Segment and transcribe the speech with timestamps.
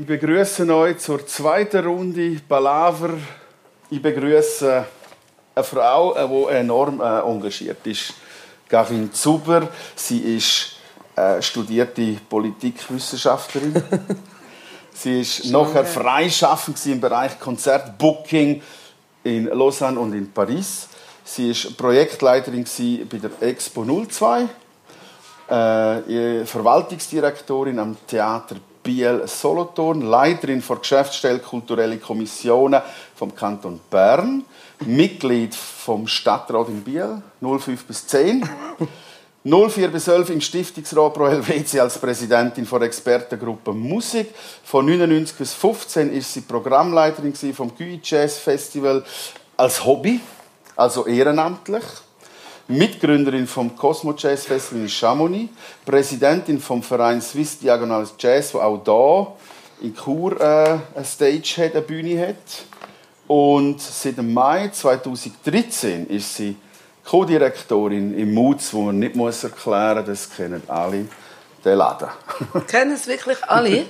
[0.00, 3.14] Ich begrüße euch zur zweiten Runde Palaver.
[3.90, 4.84] Ich begrüße
[5.56, 8.14] eine Frau, die enorm äh, engagiert ist.
[8.68, 9.68] Karin Zuber.
[9.96, 10.76] Sie ist
[11.16, 13.74] äh, studierte Politikwissenschaftlerin.
[14.94, 18.62] Sie ist nachher freischaffend im Bereich Konzertbooking
[19.24, 20.86] in Lausanne und in Paris.
[21.24, 22.64] Sie war Projektleiterin
[23.10, 24.42] bei der Expo 02,
[25.48, 28.54] äh, Verwaltungsdirektorin am Theater
[28.88, 32.80] Biel Solothurn, Leiterin der Geschäftsstelle Kulturelle Kommissionen
[33.14, 34.46] vom Kanton Bern,
[34.86, 38.48] Mitglied vom Stadtrat in Biel 05 bis 10.
[39.44, 44.34] 04 bis 11 im Stiftungsrat Pro Helvetia als Präsidentin der Expertengruppe Musik.
[44.64, 49.04] Von 99 bis 15 ist sie Programmleiterin vom GUI Jazz Festival
[49.58, 50.18] als Hobby,
[50.76, 51.84] also ehrenamtlich.
[52.68, 55.50] Mitgründerin vom Cosmo Jazz Festival in Chamonix,
[55.86, 59.36] Präsidentin vom Verein Swiss Diagonal Jazz, der auch
[59.80, 62.36] hier in Chur äh, eine Stage hat, eine Bühne hat.
[63.26, 66.56] Und seit Mai 2013 ist sie
[67.04, 71.06] Co-Direktorin im Moods, wo man nicht muss erklären muss, das kennen alle,
[71.64, 72.08] den Laden.
[72.66, 73.86] kennen es wirklich alle?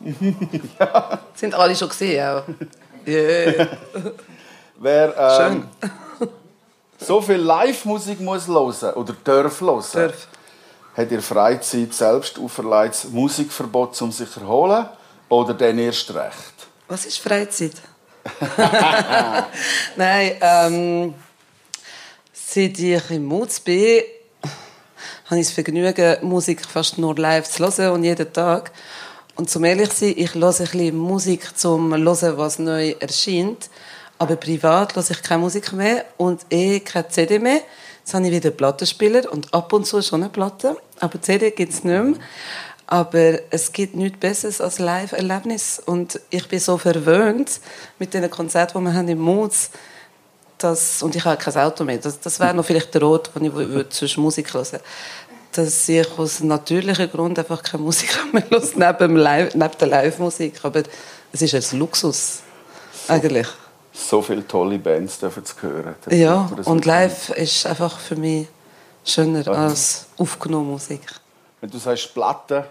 [0.80, 1.18] ja.
[1.34, 2.42] Sind alle schon gesehen auch?
[3.06, 3.68] Yeah.
[4.78, 5.68] Wer ähm,
[6.98, 10.28] so viel Live-Musik muss hören oder darf hören, darf.
[10.96, 14.88] hat ihr Freizeit selbst auferlegtes Musikverbot, um sich zu erholen
[15.28, 16.54] oder dann erst recht?
[16.88, 17.74] Was ist Freizeit?
[19.96, 21.14] Nein, ähm,
[22.54, 24.02] Seit ich im Moods bin,
[25.24, 28.70] habe ich das Vergnügen, Musik fast nur live zu hören und jeden Tag.
[29.34, 33.70] Und zum ehrlich zu sein, ich höre ein bisschen Musik zum Hören, was neu erscheint.
[34.18, 37.60] Aber privat höre ich keine Musik mehr und eh keine CD mehr.
[38.00, 40.76] Jetzt habe ich wieder einen Plattenspieler und ab und zu schon eine Platte.
[41.00, 42.14] Aber CD gibt es nicht mehr.
[42.86, 45.82] Aber es gibt nichts Besseres als Live-Erlebnis.
[45.84, 47.60] Und ich bin so verwöhnt
[47.98, 49.70] mit den Konzerten, die wir haben im Moods
[50.58, 53.44] dass, und ich habe kein Auto mehr, das, das wäre noch vielleicht der Ort, wo
[53.44, 54.80] ich würde Musik hören
[55.52, 60.60] dass ich aus natürlichen Grund einfach keine Musik mehr höre, neben, neben der Live-Musik.
[60.64, 60.82] Aber
[61.32, 62.40] es ist ein Luxus,
[63.06, 63.46] eigentlich.
[63.96, 65.94] So viele tolle Bands dürfen zu hören.
[66.10, 68.48] Ja, und live ist einfach für mich
[69.04, 71.00] schöner als aufgenommene Musik.
[71.60, 72.64] Wenn du sagst Platten,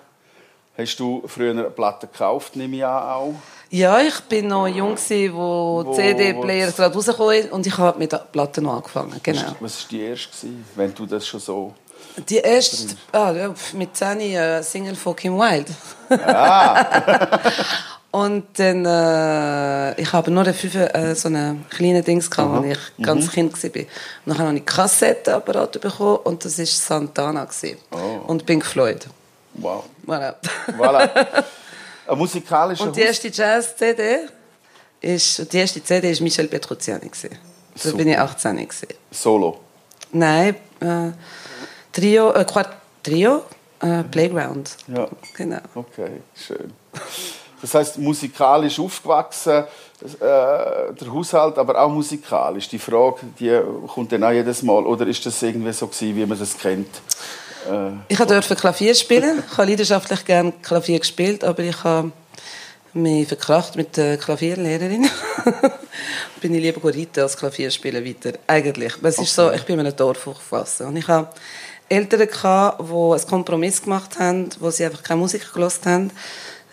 [0.77, 3.33] hast du früher eine Platte gekauft, nehme ich an auch?
[3.69, 8.17] Ja, ich bin noch jung, wo, wo CD-Player gerade rausgekommen und ich habe mit der
[8.17, 9.19] Platte noch angefangen.
[9.23, 9.55] Genau.
[9.61, 11.73] Was war die erste, wenn du das schon so...
[12.29, 13.33] Die erste, ah,
[13.73, 15.73] mit 10 äh, Single von Kim Wilde.
[16.09, 17.39] Ah.
[18.13, 23.03] und dann, äh, ich habe nur fünf, äh, so einen kleinen Dings gehabt, als ich
[23.03, 23.31] ganz mhm.
[23.31, 23.81] Kind war.
[23.81, 23.87] Und
[24.27, 27.47] dann habe ich einen Kassettenapparat bekommen und das war Santana.
[27.91, 27.97] Oh.
[28.27, 29.07] Und Pink Floyd.
[29.55, 29.85] Wow.
[30.05, 30.35] Voilà.
[30.77, 31.09] voilà.
[32.07, 34.27] Ein musikalischer Und die erste Jazz-CD
[35.01, 37.09] ist, die erste CD ist Michel Petrucciani.
[37.83, 38.89] Da bin ich 18 gewesen.
[39.09, 39.59] Solo?
[40.11, 41.11] Nein, äh,
[41.91, 43.41] Trio, äh, Quart Trio,
[43.81, 44.77] äh, Playground.
[44.87, 45.07] Ja.
[45.35, 45.61] Genau.
[45.73, 46.71] Okay, schön.
[47.63, 49.63] Das heißt, musikalisch aufgewachsen, äh,
[50.19, 52.67] der Haushalt, aber auch musikalisch.
[52.67, 53.57] Die Frage, die
[53.87, 54.85] kommt dann auch jedes Mal.
[54.85, 56.89] Oder ist das irgendwie so gewesen, wie man das kennt?
[57.71, 59.41] Äh, ich durfte Klavier spielen.
[59.49, 62.11] Ich habe leidenschaftlich gerne Klavier gespielt, aber ich habe
[62.91, 65.09] mich verkracht mit der Klavierlehrerin.
[66.41, 68.37] bin ich lieber reiten als Klavier spielen weiter.
[68.45, 68.91] Eigentlich.
[69.01, 70.87] Es ist so, ich bin in einem Dorf aufgewachsen.
[70.87, 71.29] Und ich habe
[71.87, 76.11] Eltern, die einen Kompromiss gemacht haben, wo sie einfach keine Musik gehört haben.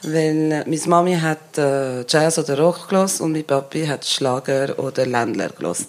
[0.03, 5.05] Weil meine Mami hat äh, Jazz oder Rock gehört und mein Papi hat Schlager oder
[5.05, 5.87] Ländler gehört.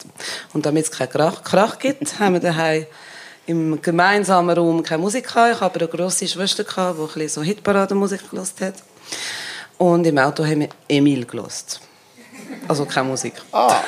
[0.54, 2.86] Und damit es keinen Krach, Krach gibt, haben wir daheim
[3.48, 5.56] im gemeinsamen Raum keine Musik gehabt.
[5.56, 8.76] Ich habe eine grosse Schwester, gehabt, die ein bisschen so Hitparadenmusik gehört hat.
[9.78, 11.80] Und im Auto haben wir Emil gehört.
[12.68, 13.34] Also keine Musik.
[13.52, 13.82] Ah.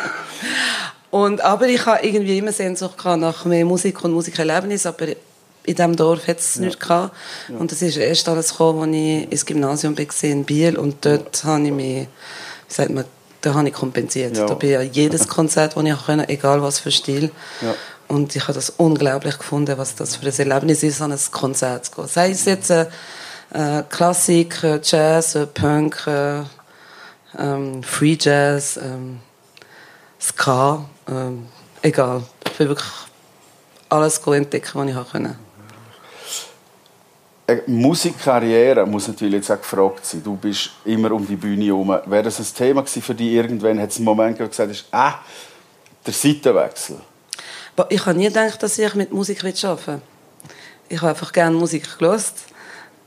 [1.10, 5.08] und, aber ich habe irgendwie immer Sehnsucht nach mehr Musik und Musikerlebnis, aber
[5.64, 6.62] in diesem Dorf hat es ja.
[6.62, 7.14] nichts gehabt.
[7.48, 7.56] Ja.
[7.56, 10.78] Und das ist erst alles gekommen, als ich ins Gymnasium bin, in Biel.
[10.78, 12.08] Und dort habe ich mich,
[12.68, 13.04] wie sagt man,
[13.40, 14.36] da habe ich kompensiert.
[14.36, 14.46] Ja.
[14.46, 17.30] Da bin ich jedes Konzert, das ich konnte, egal was für Stil.
[17.60, 17.74] Ja.
[18.08, 21.86] Und ich habe das unglaublich gefunden, was das für ein Erlebnis ist, an ein Konzert
[21.86, 22.08] zu gehen.
[22.08, 22.86] Sei es jetzt äh,
[23.88, 26.42] Klassik, äh, Jazz, äh, Punk, äh,
[27.38, 29.20] ähm, Free Jazz, ähm,
[30.20, 31.46] Ska, ähm,
[31.82, 32.22] egal.
[32.50, 32.90] Ich will wirklich
[33.88, 35.36] alles entdecken, was ich konnte.
[37.50, 40.22] Eine Musikkarriere muss natürlich jetzt auch gefragt sein.
[40.22, 41.88] Du bist immer um die Bühne herum.
[42.06, 43.80] Wäre das ein Thema für dich irgendwann?
[43.80, 45.18] Hat es einen Moment gegeben, wo du gesagt hast, ah,
[46.06, 46.96] der Seitenwechsel?
[47.88, 50.00] Ich habe nie gedacht, dass ich mit Musik arbeiten will.
[50.88, 52.44] Ich habe einfach gerne Musik gelost.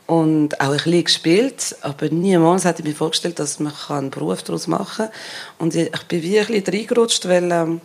[0.07, 4.43] und auch ein bisschen gespielt, aber niemals hätte ich mir vorgestellt, dass man einen Beruf
[4.43, 5.15] daraus machen kann.
[5.57, 7.79] Und ich, ich bin wie ein bisschen reingerutscht, weil ähm,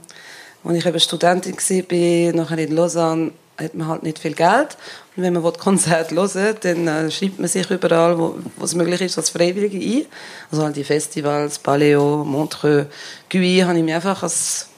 [0.65, 4.77] als ich eben Studentin war, nachher in Lausanne, hat man halt nicht viel Geld.
[5.21, 9.31] Wenn man Konzerte hören dann äh, schreibt man sich überall, wo, es möglich ist, als
[9.31, 10.07] Freiwillige ein.
[10.49, 12.87] Also halt die Festivals, Paleo, Montreux,
[13.29, 14.69] Guy, habe ich mich einfach als,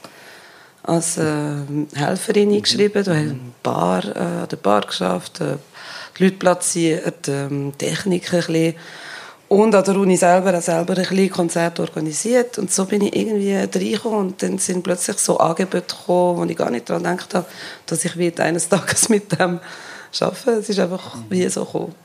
[0.81, 1.57] als äh,
[1.93, 3.03] Helferin eingeschrieben.
[3.03, 5.57] Da habe ich ein Bar, äh, an der Bar geschafft, äh,
[6.17, 8.75] die Leute platziert, ähm, Technik ein bisschen.
[9.47, 12.57] Und an der Uni selber auch selber ein bisschen Konzerte organisiert.
[12.57, 14.19] Und so bin ich irgendwie reingekommen.
[14.19, 17.45] Und dann sind plötzlich so Angebote gekommen, wo ich gar nicht daran gedacht habe,
[17.85, 19.59] dass ich eines Tages mit dem
[20.19, 20.51] arbeite.
[20.51, 21.95] Es ist einfach wie so gekommen.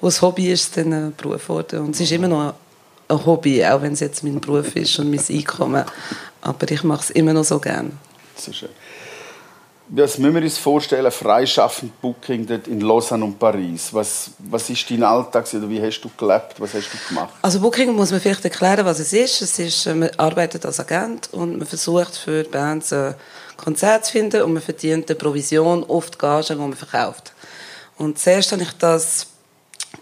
[0.00, 1.80] Das Hobby ist, dann ein Beruf geworden.
[1.80, 2.54] Und es ist immer noch
[3.08, 5.84] ein Hobby, auch wenn es jetzt mein Beruf ist und mein Einkommen.
[6.42, 7.90] Aber ich mache es immer noch so gerne.
[8.36, 8.68] Sehr schön.
[9.90, 13.88] Was müssen wir uns vorstellen, freischaffend Booking dort in Lausanne und Paris?
[13.92, 16.56] Was, was ist dein Alltag oder wie hast du gelebt?
[16.58, 17.32] Was hast du gemacht?
[17.40, 19.40] Also Booking muss man vielleicht erklären, was es ist.
[19.40, 23.14] Es ist, äh, man arbeitet als Agent und man versucht für Bands ein
[23.56, 27.32] Konzert zu finden und man verdient eine Provision auf die Gage, die man verkauft.
[27.98, 29.26] Und zuerst habe ich das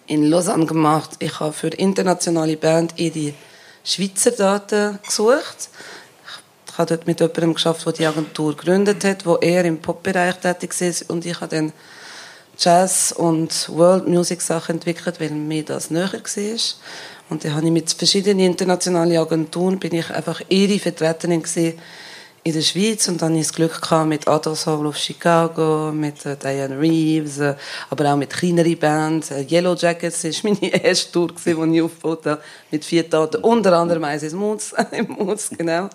[0.06, 1.10] in Lausanne gemacht.
[1.18, 3.34] Ich habe für internationale Band ihre
[3.82, 5.70] Schweizer Daten gesucht
[6.76, 10.34] ich habe dort mit jemandem geschafft, der die Agentur gegründet hat, wo er im Popbereich
[10.34, 11.72] tätig ist und ich habe dann
[12.58, 16.60] Jazz und World Music Sachen entwickelt, weil mir das näher war.
[17.30, 21.78] Und dann habe ich mit verschiedenen internationalen Agenturen bin ich einfach ihre Vertreterin gewesen
[22.46, 25.90] in der Schweiz und dann hatte ich das Glück gehabt mit Adolf Soul of Chicago,
[25.92, 27.56] mit äh, Diane Reeves, äh,
[27.90, 29.32] aber auch mit kleineren Bands.
[29.32, 32.40] Äh, Yellow Jackets war meine erste Tour, die ich aufgebaut habe,
[32.70, 35.90] mit vier Taten, unter anderem eins im Mutz, genau.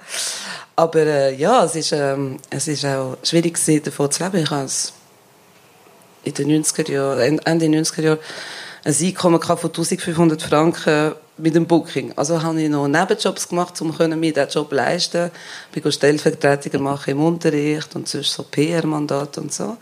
[0.75, 4.43] Aber äh, ja, es ist, ähm, es ist auch schwierig gewesen, davon zu leben.
[4.43, 4.67] Ich habe
[6.25, 8.19] in den 90er Jahren, Ende 90er Jahren
[8.83, 12.13] ein Einkommen von 1500 Franken mit dem Booking.
[12.15, 15.31] Also habe ich noch Nebenjobs gemacht, um mir diesen Job leisten
[15.73, 19.77] Ich bin Stellvertretung machen im Unterricht und sonst so PR-Mandat und so.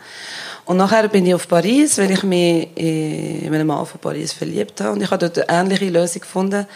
[0.64, 4.80] Und nachher bin ich auf Paris, weil ich mich in einem Mann von Paris verliebt
[4.80, 4.92] habe.
[4.92, 6.66] Und ich habe dort eine ähnliche Lösung gefunden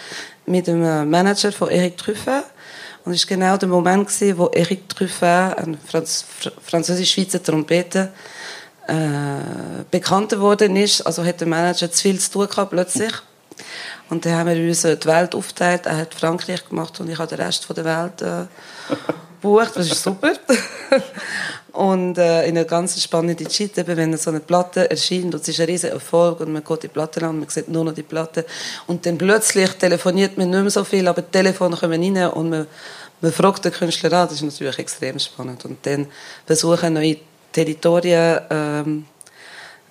[0.46, 0.80] mit dem
[1.10, 2.44] Manager von Eric Truffet.
[3.04, 6.24] Und es war genau der Moment, wo Eric Truffet, ein Franz
[6.62, 8.12] französisch-schweizer Trompeter,
[8.88, 11.02] äh, bekannter geworden ist.
[11.02, 13.12] Also hat der Manager zu viel zu tun gehabt plötzlich.
[14.10, 15.86] Und dann haben wir uns die Welt aufgeteilt.
[15.86, 18.46] Er hat Frankreich gemacht und ich habe den Rest der Welt äh,
[19.40, 19.72] gebucht.
[19.74, 20.32] Das ist super.
[21.72, 25.48] und äh, in einer ganz spannenden Zeit, eben, wenn so eine Platte erscheint und es
[25.48, 28.02] ist ein riesiger Erfolg und man geht die Platte an, man sieht nur noch die
[28.02, 28.44] Platte
[28.86, 32.50] und dann plötzlich telefoniert man nicht mehr so viel, aber die Telefone kommen rein und
[32.50, 32.66] man,
[33.20, 34.28] man fragt den Künstler an.
[34.28, 35.64] Das ist natürlich extrem spannend.
[35.64, 36.06] Und dann
[36.46, 37.16] versuchen neue
[37.54, 39.06] Territorien ähm,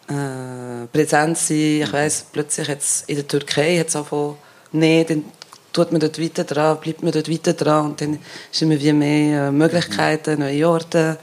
[0.07, 1.81] äh, präsent sein.
[1.81, 4.36] Ich weiss, plötzlich jetzt in der Türkei hat es angefangen,
[4.74, 5.24] nee, dann
[5.71, 8.19] tut man dort weiter dran, bleibt man dort weiter dran und dann
[8.51, 11.18] ist immer wie mehr äh, Möglichkeiten, neue Orte.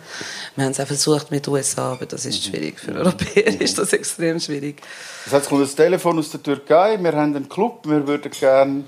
[0.56, 2.80] Wir haben es auch versucht mit den USA, aber das ist schwierig.
[2.80, 4.82] Für Europäer ist das extrem schwierig.
[5.24, 8.84] Das heißt, kommt ein Telefon aus der Türkei, wir haben einen Club, wir würden gerne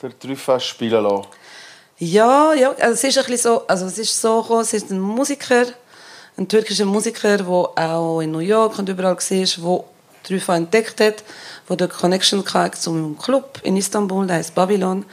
[0.00, 1.26] den Trüffas spielen lassen.
[1.98, 4.90] Ja, ja, also es ist ein bisschen so, also es ist so gekommen, es ist
[4.90, 5.64] ein Musiker,
[6.36, 9.84] ein türkischer Musiker, der auch in New York und überall war, der
[10.24, 11.22] Trüffel entdeckt hat,
[11.68, 15.04] der die Connection hatte zum Club in Istanbul, der heißt Babylon.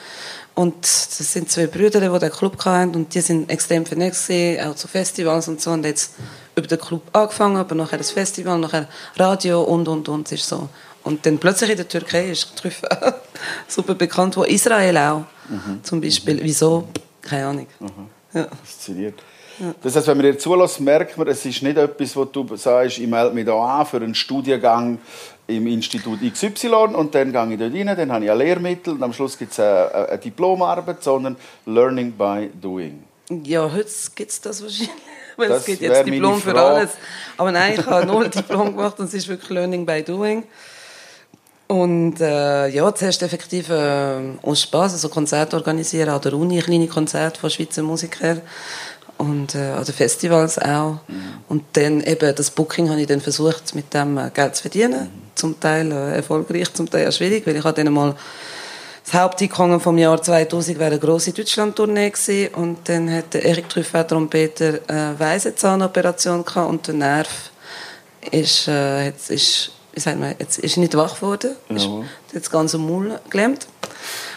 [0.54, 4.30] Und das sind zwei Brüder, die den Club hatten und die sind extrem vernetzt
[4.66, 6.14] auch zu Festivals und so und jetzt
[6.56, 10.68] über den Club angefangen, aber nachher das Festival, nachher Radio und und und ist so.
[11.04, 12.90] Und dann plötzlich in der Türkei ist Trüffel
[13.68, 15.84] super bekannt, wo Israel auch mhm.
[15.84, 16.40] zum Beispiel.
[16.44, 16.88] Wieso?
[17.22, 17.68] Keine Ahnung.
[17.80, 18.10] Mhm.
[18.34, 18.48] Ja.
[18.64, 19.16] Fasziniert.
[19.82, 22.98] Das heißt, wenn man dir zulässt, merkt man, es ist nicht etwas, wo du sagst,
[22.98, 25.00] ich melde mich da an für einen Studiengang
[25.48, 29.04] im Institut XY und dann gehe ich dort rein, dann habe ich ein Lehrmittel und
[29.04, 33.04] am Schluss gibt es eine, eine Diplomarbeit, sondern Learning by Doing.
[33.44, 34.92] Ja, heute gibt es das wahrscheinlich.
[35.38, 36.92] Weil das es gibt jetzt Diplom für alles.
[37.38, 40.44] Aber nein, ich habe nur ein Diplom gemacht und es ist wirklich Learning by Doing.
[41.68, 46.88] Und äh, ja, zuerst effektiv äh, aus Spaß, also Konzerte organisieren an der Uni, kleine
[46.88, 48.42] Konzerte von Schweizer Musikern
[49.22, 50.98] und äh, den Festivals auch.
[51.08, 51.22] Mhm.
[51.48, 55.02] Und dann eben das Booking habe ich dann versucht, mit dem äh, Geld zu verdienen.
[55.02, 55.10] Mhm.
[55.36, 58.16] Zum Teil äh, erfolgreich, zum Teil auch schwierig, weil ich hatte dann mal
[59.04, 62.54] das Haupteinkommen vom Jahr 2000 wäre eine grosse Deutschland-Tournee gewesen.
[62.56, 67.52] und dann hat der Erik Trüffel, Trompeter, eine Weisenzahnoperation gehabt und der Nerv
[68.32, 71.76] ist, äh, jetzt ist, wie sagt man, jetzt ist nicht wach geworden, ja.
[71.76, 71.90] ist
[72.34, 73.68] jetzt ganz am Maul gelähmt.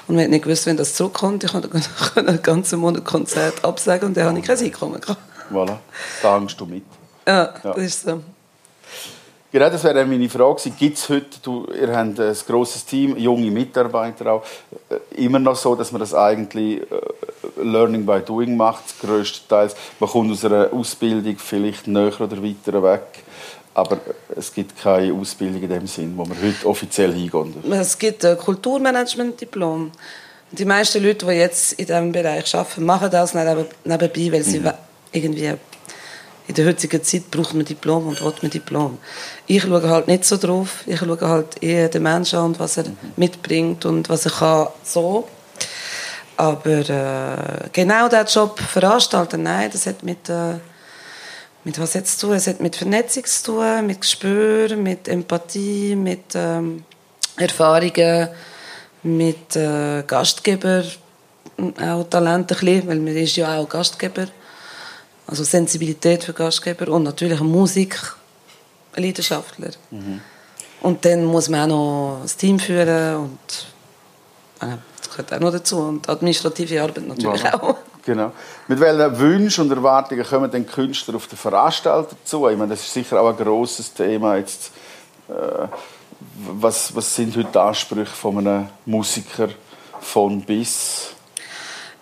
[0.06, 1.44] Und wir haben nicht gewusst, wenn das zurückkommt.
[1.44, 1.70] Ich konnte
[2.16, 5.20] einen ganzen Monat Konzert absagen und dann habe ich kein Einkommen gehabt.
[5.50, 5.78] Voilà,
[6.22, 6.84] da hängst du mit.
[7.26, 8.20] Ja, ja, das ist so.
[9.54, 10.68] Genau, das wäre meine Frage.
[10.70, 14.42] Gibt es heute, du, ihr habt ein grosses Team, junge Mitarbeiter auch,
[14.90, 19.76] äh, immer noch so, dass man das eigentlich äh, Learning by Doing macht, größtenteils.
[20.00, 23.23] Man kommt aus einer Ausbildung vielleicht näher oder weiter weg,
[23.74, 23.98] aber
[24.36, 27.64] es gibt keine Ausbildung in dem Sinn, wo man heute offiziell hingeht.
[27.70, 29.90] Es gibt ein Kulturmanagement-Diplom.
[30.52, 34.72] Die meisten Leute, die jetzt in diesem Bereich arbeiten, machen das nebenbei, weil sie mhm.
[35.12, 35.54] irgendwie
[36.46, 38.98] in der heutigen Zeit braucht man Diplom und will man Diplom.
[39.46, 40.84] Ich schaue halt nicht so drauf.
[40.86, 42.96] Ich schaue halt eher den Menschen an und was er mhm.
[43.16, 45.26] mitbringt und was er kann so.
[46.36, 50.54] Aber äh, genau diesen Job veranstalten, nein, das hat mit, äh,
[51.64, 52.36] mit was jetzt zu tun?
[52.36, 56.84] Es hat mit Vernetzung zu tun, mit Gespür, mit Empathie, mit ähm,
[57.36, 58.28] Erfahrungen,
[59.02, 60.84] mit äh, Gastgeber,
[61.80, 64.26] auch Talent ein bisschen, weil man ist ja auch Gastgeber
[65.26, 69.70] also Sensibilität für Gastgeber und natürlich ein Musikleidenschaftler.
[69.90, 70.20] Mhm.
[70.82, 73.38] Und dann muss man auch noch das Team führen und
[74.60, 75.78] äh, das gehört auch noch dazu.
[75.78, 77.60] Und administrative Arbeit natürlich ja.
[77.60, 77.76] auch.
[78.04, 78.32] Genau.
[78.68, 82.48] Mit welchen Wünschen und Erwartungen kommen denn Künstler auf den Veranstalter zu?
[82.48, 84.36] Ich meine, das ist sicher auch ein grosses Thema.
[84.36, 84.72] Jetzt,
[85.28, 85.66] äh,
[86.36, 89.48] was, was sind heute die Ansprüche von einem Musiker
[90.00, 91.14] von bis?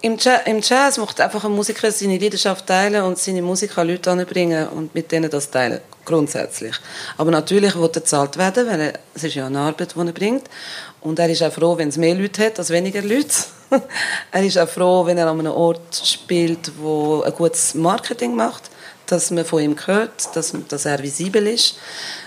[0.01, 4.11] Im Im Jazz macht einfach ein Musiker seine Leidenschaft teilen und seine Musik an Leute
[4.11, 5.81] anbringen und mit denen das teilen.
[6.05, 6.75] Grundsätzlich.
[7.17, 10.45] Aber natürlich wird er bezahlt werden, weil es ist ja eine Arbeit, die er bringt.
[11.01, 13.35] Und er ist auch froh, wenn es mehr Leute hat als weniger Leute.
[14.33, 18.71] er ist auch froh, wenn er an einem Ort spielt, wo ein gutes Marketing macht,
[19.07, 21.77] dass man von ihm hört, dass, dass er visibel ist.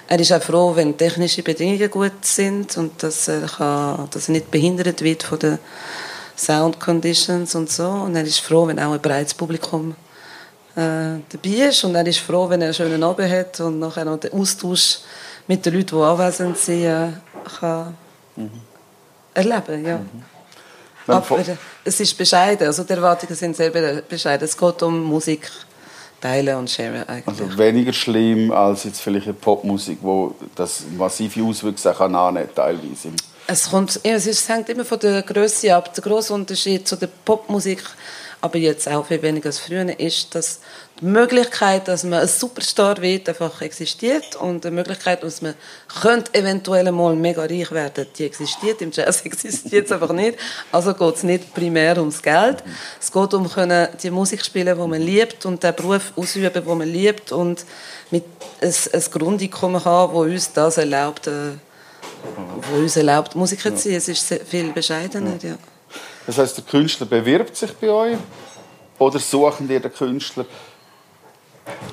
[0.07, 4.33] Er ist auch froh, wenn technische Bedingungen gut sind und dass er, kann, dass er
[4.33, 5.59] nicht behindert wird von der
[6.37, 7.87] Sound Conditions und so.
[7.87, 9.95] Und er ist froh, wenn auch ein breites Publikum
[10.75, 11.83] äh, dabei ist.
[11.83, 14.99] Und er ist froh, wenn er einen schönen Abend hat und nachher noch den Austausch
[15.47, 17.07] mit den Leuten, die anwesend sind, äh,
[17.59, 17.95] kann
[18.35, 18.51] mhm.
[19.33, 19.85] erleben.
[19.85, 19.97] Ja.
[19.97, 20.23] Mhm.
[21.07, 21.39] Aber
[21.83, 22.65] es ist bescheiden.
[22.65, 24.45] Also die Erwartungen sind sehr bescheiden.
[24.45, 25.51] Es geht um Musik
[26.19, 27.39] teilen und sharen eigentlich.
[27.39, 33.09] Also weniger schlimm als jetzt vielleicht eine Popmusik, wo das massive Auswirkungen kann annehmen, teilweise.
[33.47, 35.93] Es, kommt, es, ist, es hängt immer von der Größe ab.
[35.93, 37.83] Der große Unterschied zu der Popmusik,
[38.45, 40.59] aber jetzt auch viel weniger als früher, ist, dass
[40.99, 45.55] die Möglichkeit, dass man ein Superstar wird, einfach existiert und die Möglichkeit, dass man
[45.99, 48.83] könnte eventuell mal mega reich werden, die existiert.
[48.83, 50.37] Im Jazz existiert es einfach nicht.
[50.71, 52.63] Also geht es nicht primär ums Geld.
[53.01, 56.77] Es geht um können die Musik spielen, die man liebt und den Beruf ausüben, den
[56.77, 57.65] man liebt und
[58.11, 58.25] mit
[58.61, 61.53] ein, ein Grundeinkommen haben, das uns das erlaubt, äh,
[62.69, 63.97] wo uns erlaubt, Musiker zu sein.
[63.97, 65.57] Es ist viel bescheidener, ja.
[66.25, 68.17] Das heißt, der Künstler bewirbt sich bei euch
[68.97, 70.45] oder suchen ihr den Künstler?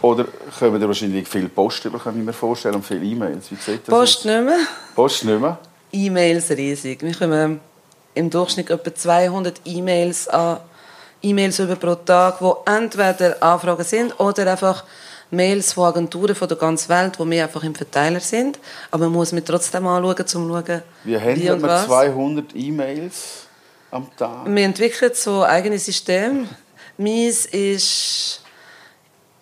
[0.03, 0.27] Oder
[0.59, 3.51] kommen ihr wahrscheinlich viel Post über, kann ich mir vorstellen, und viele E-Mails?
[3.51, 4.59] Wie sieht das Post nicht mehr.
[4.95, 5.59] Post nicht mehr?
[5.93, 7.03] E-Mails riesig.
[7.03, 7.61] Wir kommen
[8.15, 10.59] im Durchschnitt etwa 200 E-Mails an
[11.23, 14.85] E-Mails über pro Tag, wo entweder Anfragen sind oder einfach
[15.31, 18.59] Mails von Agenturen von der ganzen Welt, wo wir einfach im Verteiler sind.
[18.91, 23.47] Aber man muss mir trotzdem anschauen, um zu schauen, wie handelt man 200 E-Mails
[23.93, 24.47] am Tag?
[24.47, 26.49] Wir entwickeln so eigene Systeme.
[26.97, 28.41] Meins ist...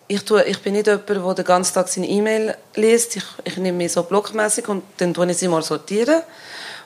[0.07, 3.15] Ich, tue, ich bin nicht jemand, der den ganzen Tag seine E-Mail liest.
[3.15, 6.21] Ich, ich nehme mich so blockmäßig und dann tue ich sie mal sortieren.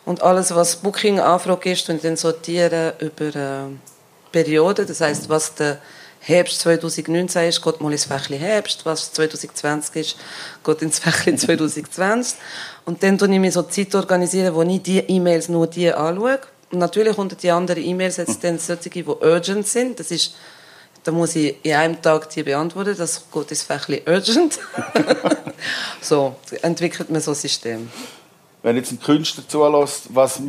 [0.06, 3.64] Und alles, was Booking-Anfrage ist, und dann sortieren über äh,
[4.32, 4.86] Perioden.
[4.86, 5.80] Das heißt, was der
[6.20, 10.18] Herbst 2019 ist, geht mal ins Fächli Herbst, was 2020 ist,
[10.64, 12.38] geht ins Fächli 2020.
[12.86, 16.40] Und dann organisiere ich mir so Zeit, organisieren, wo ich die E-Mails nur die anschaue.
[16.76, 19.98] Und natürlich unter die anderen E-Mails jetzt dann solche, die urgent sind.
[19.98, 20.36] Das ist,
[21.06, 22.98] da muss ich in einem Tag die beantworten.
[22.98, 24.60] Das geht ins Fächli urgent.
[26.02, 27.90] so entwickelt man so ein System.
[28.62, 30.42] Wenn jetzt ein Künstler zulässt, was,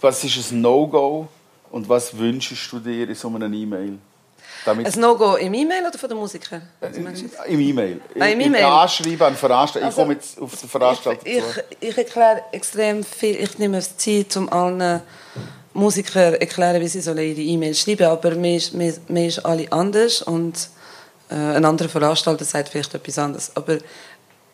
[0.00, 1.28] was ist ein No-Go
[1.70, 3.98] und was wünschst du dir in so einer E-Mail?
[4.64, 6.62] Damit ein No-Go im E-Mail oder von den Musikern?
[6.80, 6.88] Äh,
[7.46, 8.00] Im E-Mail.
[8.18, 8.64] Ah, Im E-Mail?
[8.64, 9.86] Anschreiben an Veranstalter.
[9.86, 13.36] Also, ich komme jetzt auf den Veranstalter ich, ich, ich, erkläre extrem viel.
[13.36, 15.00] Ich nehme Zeit, um allen
[15.72, 18.10] Musikern zu erklären, wie sie ihre E-Mail schreiben sollen.
[18.10, 20.68] Aber mir ist, mir, mir ist alle anders und
[21.30, 23.52] äh, ein anderer Veranstalter sagt vielleicht etwas anderes.
[23.54, 23.78] Aber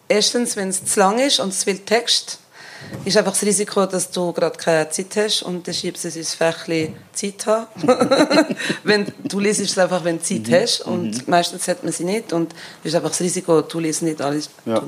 [0.09, 2.39] erstens, wenn es zu lang ist und es viel Text
[3.05, 6.17] ist einfach das Risiko, dass du gerade keine Zeit hast und dann schiebst du es
[6.17, 7.67] ins Fächli Zeit haben.
[8.85, 10.55] wenn, du liest es einfach, wenn du Zeit mhm.
[10.55, 11.23] hast und mhm.
[11.27, 14.51] meistens hat man sie nicht und es ist einfach das Risiko, du liest nicht alles.
[14.65, 14.83] Ja.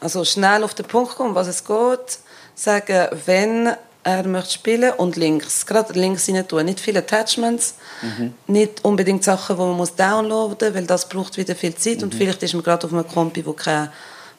[0.00, 2.18] Also schnell auf den Punkt kommen, was es geht,
[2.54, 3.74] sagen, wenn
[4.06, 6.64] er möchte spielen und Links, gerade Links rein tun.
[6.64, 8.34] Nicht viele Attachments, mhm.
[8.46, 12.14] nicht unbedingt Sachen, die man muss downloaden muss, weil das braucht wieder viel Zeit und
[12.14, 12.18] mhm.
[12.18, 13.90] vielleicht ist man gerade auf einem Kompi, wo kein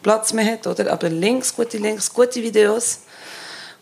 [0.02, 0.90] Platz mehr hat, oder?
[0.90, 3.02] Aber Links, gute Links, gute Videos,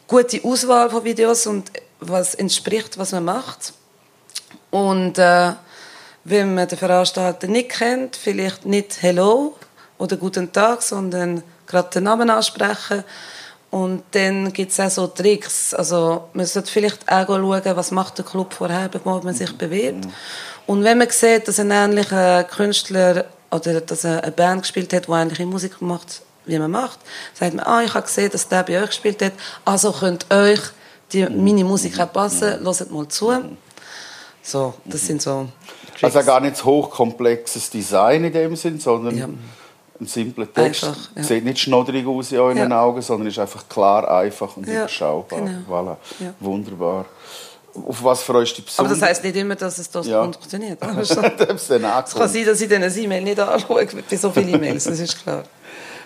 [0.07, 3.73] gute Auswahl von Videos und was entspricht, was man macht.
[4.71, 5.51] Und äh,
[6.23, 9.55] wenn man den Veranstalter nicht kennt, vielleicht nicht Hello
[9.99, 13.03] oder Guten Tag, sondern gerade den Namen ansprechen.
[13.75, 15.73] Und dann gibt es auch so Tricks.
[15.73, 20.07] Also man sollte vielleicht auch schauen, was macht der Club vorher, bevor man sich bewirbt.
[20.65, 25.11] Und wenn man sieht, dass ein ähnlicher Künstler oder dass eine Band gespielt hat, die
[25.11, 26.99] ähnliche Musik macht, wie man macht,
[27.33, 29.33] sagt man, ah, ich habe gesehen, dass der bei euch gespielt hat,
[29.65, 30.61] also könnt euch
[31.11, 33.33] die, meine Musik auch passen, hört mal zu.
[34.41, 35.49] So, das sind so
[35.99, 36.15] Tricks.
[36.15, 39.27] Also gar nicht hochkomplexes Design in dem Sinn, sondern ja.
[39.99, 40.83] Ein simpler Text.
[40.83, 41.23] Einfach, ja.
[41.23, 42.81] Sieht nicht schnoddrig aus in euren ja.
[42.81, 45.41] Augen, sondern ist einfach klar, einfach und überschaubar.
[45.41, 45.59] Genau.
[45.69, 45.95] Voilà.
[46.39, 47.05] Wunderbar.
[47.87, 48.91] Auf was freust du dich besonders?
[48.91, 50.21] Aber das heisst nicht immer, dass es das ja.
[50.21, 50.79] funktioniert.
[50.81, 54.99] es kann sein, dass ich dann eine E-Mail nicht anschaue bei so vielen E-Mails, das
[54.99, 55.43] ist klar.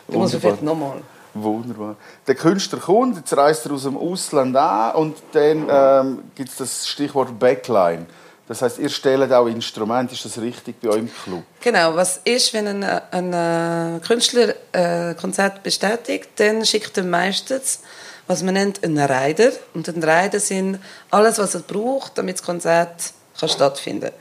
[0.07, 1.01] Da muss man vielleicht nochmal.
[1.35, 1.95] Wunderbar.
[2.27, 6.57] Der Künstler kommt, jetzt reist er aus dem Ausland an und dann ähm, gibt es
[6.57, 8.07] das Stichwort Backline.
[8.49, 11.43] Das heißt, ihr stellt auch Instrumente, ist das richtig bei euch im Club?
[11.61, 17.81] Genau, was ist, wenn ein, ein, ein Künstler ein Konzert bestätigt, dann schickt er meistens,
[18.25, 19.51] was man nennt, einen Rider.
[19.75, 20.79] Und ein Rider sind
[21.11, 24.19] alles, was er braucht, damit das Konzert kann stattfinden kann.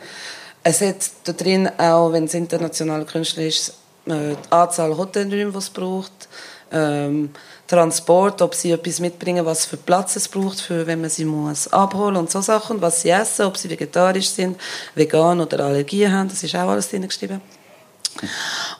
[0.63, 5.57] Es hat da drin auch, wenn es internationale Künstler ist, äh, die Anzahl Hotelräume, die
[5.59, 6.29] es braucht,
[6.73, 7.31] ähm,
[7.67, 11.73] Transport, ob sie etwas mitbringen, was für Platz es braucht, für wenn man sie muss
[11.73, 14.59] abholen und so Sachen, was sie essen, ob sie vegetarisch sind,
[14.95, 17.41] vegan oder Allergien haben, das ist auch alles drin geschrieben.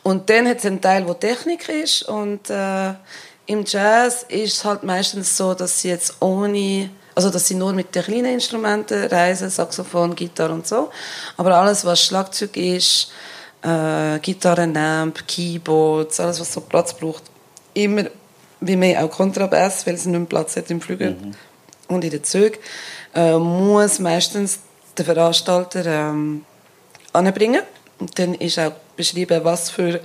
[0.03, 2.95] Und dann hat es einen Teil, wo Technik ist und äh,
[3.47, 7.73] im Jazz ist es halt meistens so, dass sie jetzt ohne also dass sie nur
[7.73, 10.89] mit den kleinen Instrumenten reisen, Saxophon, Gitarre und so.
[11.37, 13.11] Aber alles, was Schlagzeug ist,
[13.63, 17.25] äh, Gitarre, Amp, Keyboards, alles, was so Platz braucht,
[17.85, 18.05] immer
[18.61, 21.35] wie mehr auch Kontrabass, weil es nicht mehr Platz hat im Flügel mhm.
[21.89, 22.59] und in den Zügen,
[23.15, 24.61] äh, muss meistens
[24.97, 26.45] der Veranstalter ähm,
[27.13, 27.63] anbringen.
[27.99, 30.01] Und dann ist auch beschrieben, was für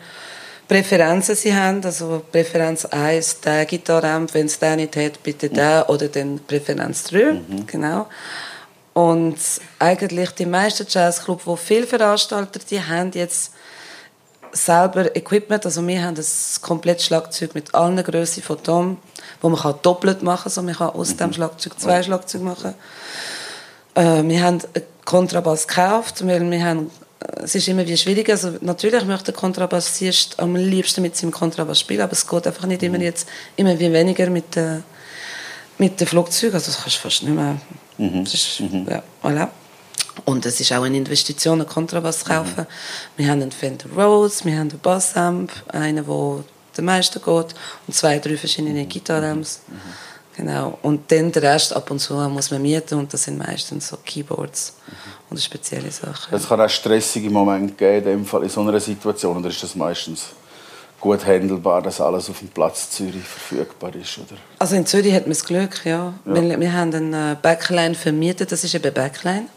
[0.67, 1.83] Präferenzen sie haben.
[1.83, 5.53] Also Präferenz 1, der Gitarramp, wenn es den nicht hat, bitte mhm.
[5.53, 7.33] der oder dann Präferenz 3.
[7.33, 7.67] Mhm.
[7.67, 8.07] Genau.
[8.93, 9.37] Und
[9.79, 13.52] eigentlich die meisten Jazzclubs, wo viele Veranstalter, die haben jetzt
[14.53, 15.65] selber Equipment.
[15.65, 16.25] Also wir haben ein
[16.61, 18.97] komplettes Schlagzeug mit allen Grössen von Tom,
[19.41, 20.45] wo man kann doppelt machen kann.
[20.45, 22.73] Also man kann aus dem Schlagzeug zwei Schlagzeuge machen.
[23.95, 28.29] Äh, wir haben einen Kontrabass gekauft, weil wir haben äh, es ist immer wie schwierig.
[28.29, 32.65] Also natürlich möchte der Kontrabassist am liebsten mit seinem Kontrabass spielen, aber es geht einfach
[32.65, 34.83] nicht immer jetzt immer wie weniger mit den
[35.77, 36.55] mit den Flugzeugen.
[36.55, 37.57] Also das kannst du fast nicht mehr.
[37.97, 38.23] Mhm.
[38.23, 38.87] Das ist, mhm.
[38.89, 39.49] ja, voilà.
[40.25, 42.61] Und es ist auch eine Investition, einen Kontrabass zu kaufen.
[42.61, 43.17] Mhm.
[43.17, 46.43] Wir haben einen Fender Rhodes, wir haben einen Bassamp, einen, der
[46.77, 47.55] den meisten geht,
[47.87, 49.61] und zwei, drei verschiedene Gitarramps.
[49.67, 49.75] Mhm.
[50.35, 50.79] Genau.
[50.81, 53.97] Und dann der Rest ab und zu muss man mieten und das sind meistens so
[54.03, 54.93] Keyboards mhm.
[55.29, 56.33] und spezielle Sachen.
[56.33, 59.61] Es kann auch stressige Momente geben in, dem Fall, in so einer Situation, oder ist
[59.61, 60.25] das meistens
[60.99, 64.39] gut handelbar, dass alles auf dem Platz Zürich verfügbar ist, oder?
[64.57, 66.13] Also in Zürich hat man das Glück, ja.
[66.25, 66.33] ja.
[66.33, 69.47] Wir, wir haben einen Backline vermietet, das ist eben Backline.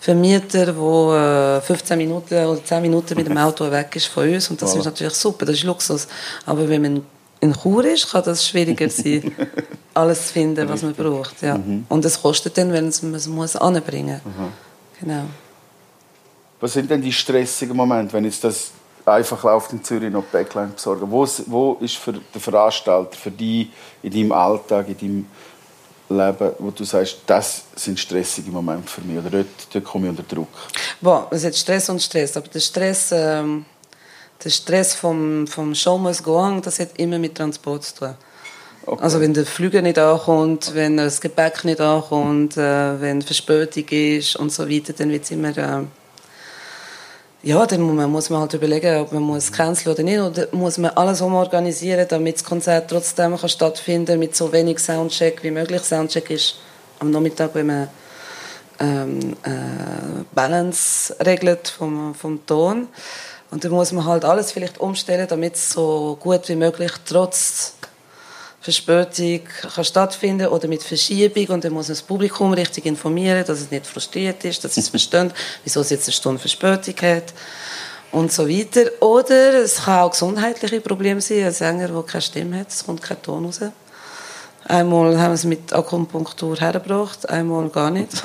[0.00, 4.48] Vermieter, der 15 äh, Minuten oder 10 Minuten mit dem Auto weg ist von uns.
[4.48, 6.08] Und das ist natürlich super, das ist Luxus.
[6.46, 7.06] Aber wenn man
[7.40, 9.30] in Chur ist, kann das schwieriger sein,
[9.94, 11.42] alles zu finden, was man braucht.
[11.42, 11.58] Ja.
[11.58, 11.84] Mhm.
[11.90, 14.34] Und es kostet dann, wenn man es muss anbringen muss.
[14.34, 14.52] Mhm.
[15.00, 15.24] Genau.
[16.60, 18.70] Was sind denn die stressigen Momente, wenn jetzt das
[19.04, 21.10] einfach läuft in Zürich noch Backline besorgen?
[21.10, 23.68] Wo, wo ist für den Veranstalter, für dich
[24.02, 25.26] in deinem Alltag, in deinem
[26.10, 30.10] Leben, wo du sagst, das sind stressige Momente für mich oder dort, dort komme ich
[30.10, 30.48] unter Druck?
[31.00, 33.64] Boah, es hat Stress und Stress, aber der Stress, ähm,
[34.42, 38.14] der Stress vom, vom Show must go on, das hat immer mit Transport zu tun.
[38.86, 39.02] Okay.
[39.02, 44.36] Also wenn der Flüger nicht ankommt, wenn das Gepäck nicht ankommt, äh, wenn Verspätung ist
[44.36, 45.56] und so weiter, dann wird es immer...
[45.56, 45.84] Äh,
[47.42, 50.20] ja, dann muss man, muss man halt überlegen, ob man muss canceln oder nicht.
[50.20, 55.42] Oder muss man alles umorganisieren, damit das Konzert trotzdem kann stattfinden mit so wenig Soundcheck
[55.42, 55.82] wie möglich.
[55.82, 56.56] Soundcheck ist
[56.98, 57.88] am Nachmittag, wenn man
[58.78, 62.88] ähm, äh, Balance regelt vom, vom Ton.
[63.50, 67.74] Und dann muss man halt alles vielleicht umstellen, damit es so gut wie möglich trotz
[68.60, 69.40] Verspätung
[69.74, 73.70] kann stattfinden oder mit Verschiebung und dann muss man das Publikum richtig informieren, dass es
[73.70, 75.32] nicht frustriert ist, dass es versteht,
[75.64, 77.32] wieso es jetzt eine Stunde Verspätung hat
[78.12, 78.90] und so weiter.
[79.00, 83.00] Oder es kann auch gesundheitliche Probleme sein, ein Sänger, der keine Stimme hat, es kommt
[83.00, 83.60] kein Ton raus.
[84.64, 88.12] Einmal haben wir es mit Akupunktur hergebracht, einmal gar nicht.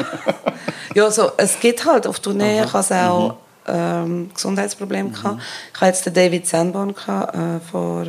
[0.95, 3.35] ja, so, es gibt halt, auf Tournee kann es auch mhm.
[3.67, 5.15] ähm, Gesundheitsprobleme mhm.
[5.15, 8.07] Ich hatte jetzt den David Sanborn äh, vor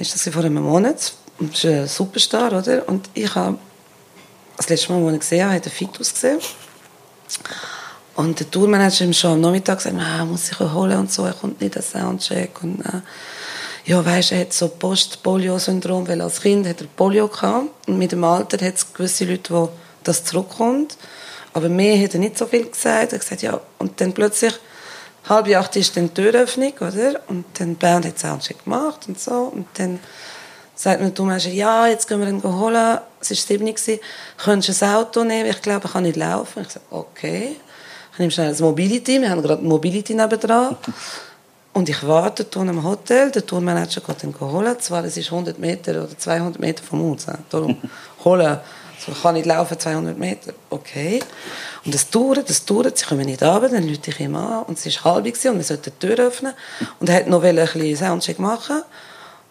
[0.00, 1.12] ist das vor einem Monat.
[1.38, 2.88] Und das ist ein Superstar, oder?
[2.88, 3.58] Und ich habe
[4.56, 6.38] das letzte Mal, als ich ihn gesehen habe, hat er fit ausgesehen.
[8.16, 11.32] Und der Tourmanager hat schon am Nachmittag gesagt, ah, muss ich holen und so, er
[11.32, 12.62] kommt nicht, der Soundcheck.
[12.62, 13.00] Und, äh,
[13.86, 17.88] ja, weisst, er hat so Post-Polio-Syndrom, weil als Kind hat er Polio gehabt.
[17.88, 19.70] Und mit dem Alter hat es gewisse Leute, wo
[20.04, 20.96] das zurückkommt.
[21.54, 23.12] Aber mir hat er nicht so viel gesagt.
[23.12, 24.54] Er hat gesagt, ja, und dann plötzlich,
[25.28, 27.20] halb acht ist dann die Türöffnung, oder?
[27.28, 29.52] Und dann Bernd hat Soundcheck gemacht und so.
[29.54, 30.00] Und dann
[30.74, 32.98] sagt mir der Manager, ja, jetzt gehen wir ihn holen.
[33.20, 33.74] Es war sieben.
[34.38, 35.50] Könntest du ein Auto nehmen?
[35.50, 36.62] Ich glaube, ich kann nicht laufen.
[36.62, 37.56] Ich sage, okay.
[38.12, 39.20] Ich nehme schnell das Mobility.
[39.20, 40.76] Wir haben gerade Mobility nebendran.
[41.72, 43.30] Und ich warte hier im Hotel.
[43.30, 44.76] Der Tourmanager geht ihn holen.
[44.80, 47.26] Zwar, es ist 100 Meter oder 200 Meter vom Haus.
[47.48, 47.76] Darum
[48.24, 48.58] holen.
[49.10, 50.52] Ich kann nicht laufen, 200 Meter.
[50.70, 51.20] Okay.
[51.84, 54.64] Und es dauert, es dauert, sie kommen nicht runter, dann rufe ich ihm an.
[54.64, 56.52] Und es war halb und wir sollten die Tür öffnen.
[56.98, 58.82] Und er wollte noch ein bisschen Soundcheck machen.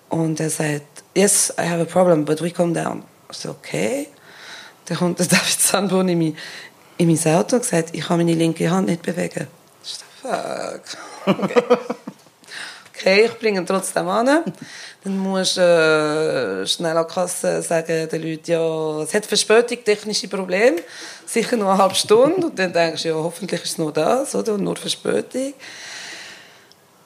[0.09, 3.03] Und er sagt, yes, I have a problem, but we come down.
[3.31, 4.07] Ich so, okay.
[4.85, 6.37] Dann kommt der David Sanborn in mein,
[6.97, 9.47] in mein Auto und sagt, ich kann meine linke Hand nicht bewegen.
[9.83, 10.81] Ich so, fuck.
[11.25, 11.63] Okay.
[12.99, 14.43] Okay, ich bringe ihn trotzdem an.
[15.03, 19.83] Dann musst du äh, schnell an die Kasse sagen den Leuten, ja, es hat Verspätung,
[19.83, 20.77] technische Probleme,
[21.25, 22.47] sicher nur eine halbe Stunde.
[22.47, 24.53] Und dann denkst du, ja, hoffentlich ist es nur das, oder?
[24.53, 25.53] Und nur Verspätung.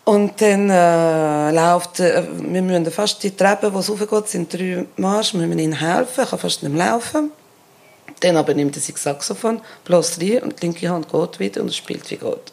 [0.06, 5.34] Und dann äh, läuft, äh, wir müssen fast die Treppen, die hochgeht, sind drei Marsch,
[5.34, 7.32] müssen ihnen helfen, kann fast nicht mehr laufen.
[8.20, 11.74] Dann aber nimmt er sich Saxophon, bloß rein und die linke Hand geht wieder und
[11.74, 12.52] spielt wie Gott.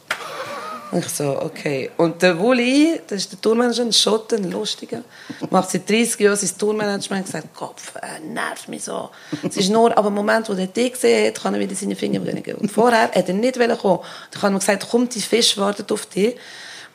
[0.90, 1.90] Und ich so, okay.
[1.96, 5.02] Und der Wuli, das ist der Tourmanager, ein Schotten, ein Lustiger,
[5.48, 9.10] macht seit 30 Jahren sein Tourmanagement und sagt, Kopf, äh, nervt mich so.
[9.46, 11.94] Es ist nur, aber im Moment, wo er dich gesehen hat, kann er wieder seine
[11.94, 12.56] Finger bringen.
[12.56, 14.00] Und vorher hat er nicht kommen.
[14.32, 16.36] Dann habe ich gesagt, komm, die Fisch wartet auf dich.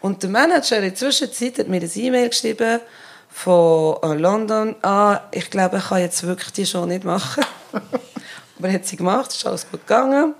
[0.01, 2.81] Und der Manager in der Zwischenzeit hat mir ein E-Mail geschrieben
[3.29, 4.75] von äh, London.
[4.81, 7.45] Ah, ich glaube, ich kann jetzt wirklich die Show nicht machen.
[8.57, 10.35] Aber er hat sie gemacht, ist alles gut gegangen.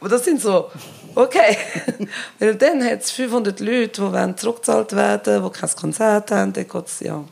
[0.00, 0.70] Aber das sind so,
[1.14, 1.56] okay.
[2.38, 6.52] Weil dann hat es 500 Leute, die zurückgezahlt werden wollen, die kein Konzert haben.
[6.52, 7.24] Dann geht's, ja.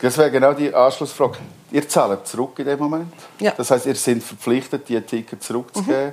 [0.00, 1.38] Das wäre genau die Anschlussfrage.
[1.70, 3.12] Ihr zahlt zurück in dem Moment?
[3.40, 3.52] Ja.
[3.56, 6.06] Das heißt, ihr seid verpflichtet, die Tickets zurückzugeben?
[6.06, 6.12] Mhm.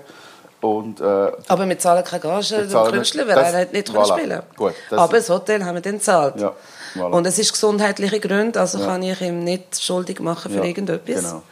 [0.63, 4.17] Und, äh, aber wir zahlen keine Gage dem Künstler, weil er nicht voilà.
[4.17, 6.39] spielen Gut, Aber das Hotel haben wir dann gezahlt.
[6.39, 6.53] Ja,
[6.95, 7.11] voilà.
[7.11, 8.85] Und es ist gesundheitliche Gründe, also ja.
[8.85, 11.21] kann ich ihm nicht schuldig machen für ja, irgendetwas.
[11.21, 11.43] Genau.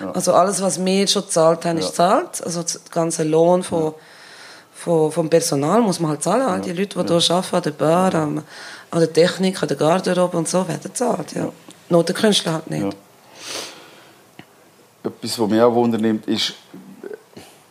[0.00, 0.10] Ja.
[0.10, 2.42] Also alles, was wir schon gezahlt haben, ist gezahlt.
[2.44, 3.94] Also der ganze Lohn von, von,
[4.86, 6.42] vom Personal muss man halt zahlen.
[6.42, 8.44] All die Leute, die hier arbeiten, an der Bar, an
[8.92, 11.32] der Technik, an der Garderobe und so, werden gezahlt.
[11.34, 11.50] Ja.
[11.88, 12.96] Nur der Künstler halt nicht.
[15.02, 16.54] Etwas, was mich auch wundernimmt, ist,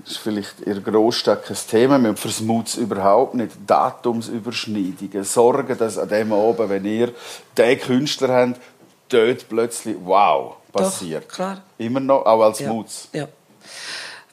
[0.06, 2.00] ist vielleicht in Großstadt kein Thema.
[2.00, 5.24] Wir vermuten überhaupt nicht Datumsüberschneidungen.
[5.24, 7.14] Sorgen, dass an dem oben, wenn ihr
[7.58, 8.62] den Künstler habt,
[9.10, 11.24] dort plötzlich wow passiert.
[11.24, 11.62] Doch, klar.
[11.78, 12.72] Immer noch, auch als ja.
[12.72, 13.08] Mutz.
[13.14, 13.28] Ja.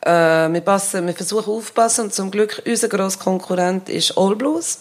[0.04, 4.80] Äh, wir, passen, wir versuchen aufzupassen und zum Glück unser grosser Konkurrent ist All Blues.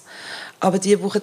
[0.60, 1.22] Aber die buchen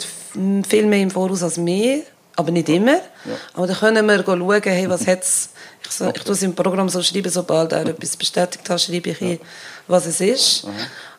[0.68, 2.02] viel mehr im Voraus als wir,
[2.36, 2.96] aber nicht immer.
[2.96, 3.36] Ja.
[3.54, 5.50] Aber da können wir schauen, hey, was hat's
[5.84, 6.14] ich, so, okay.
[6.18, 9.36] ich tue es im Programm so schreiben, sobald er etwas bestätigt hat, schreibe ich ja.
[9.86, 10.64] was es ist.
[10.64, 10.70] Mhm.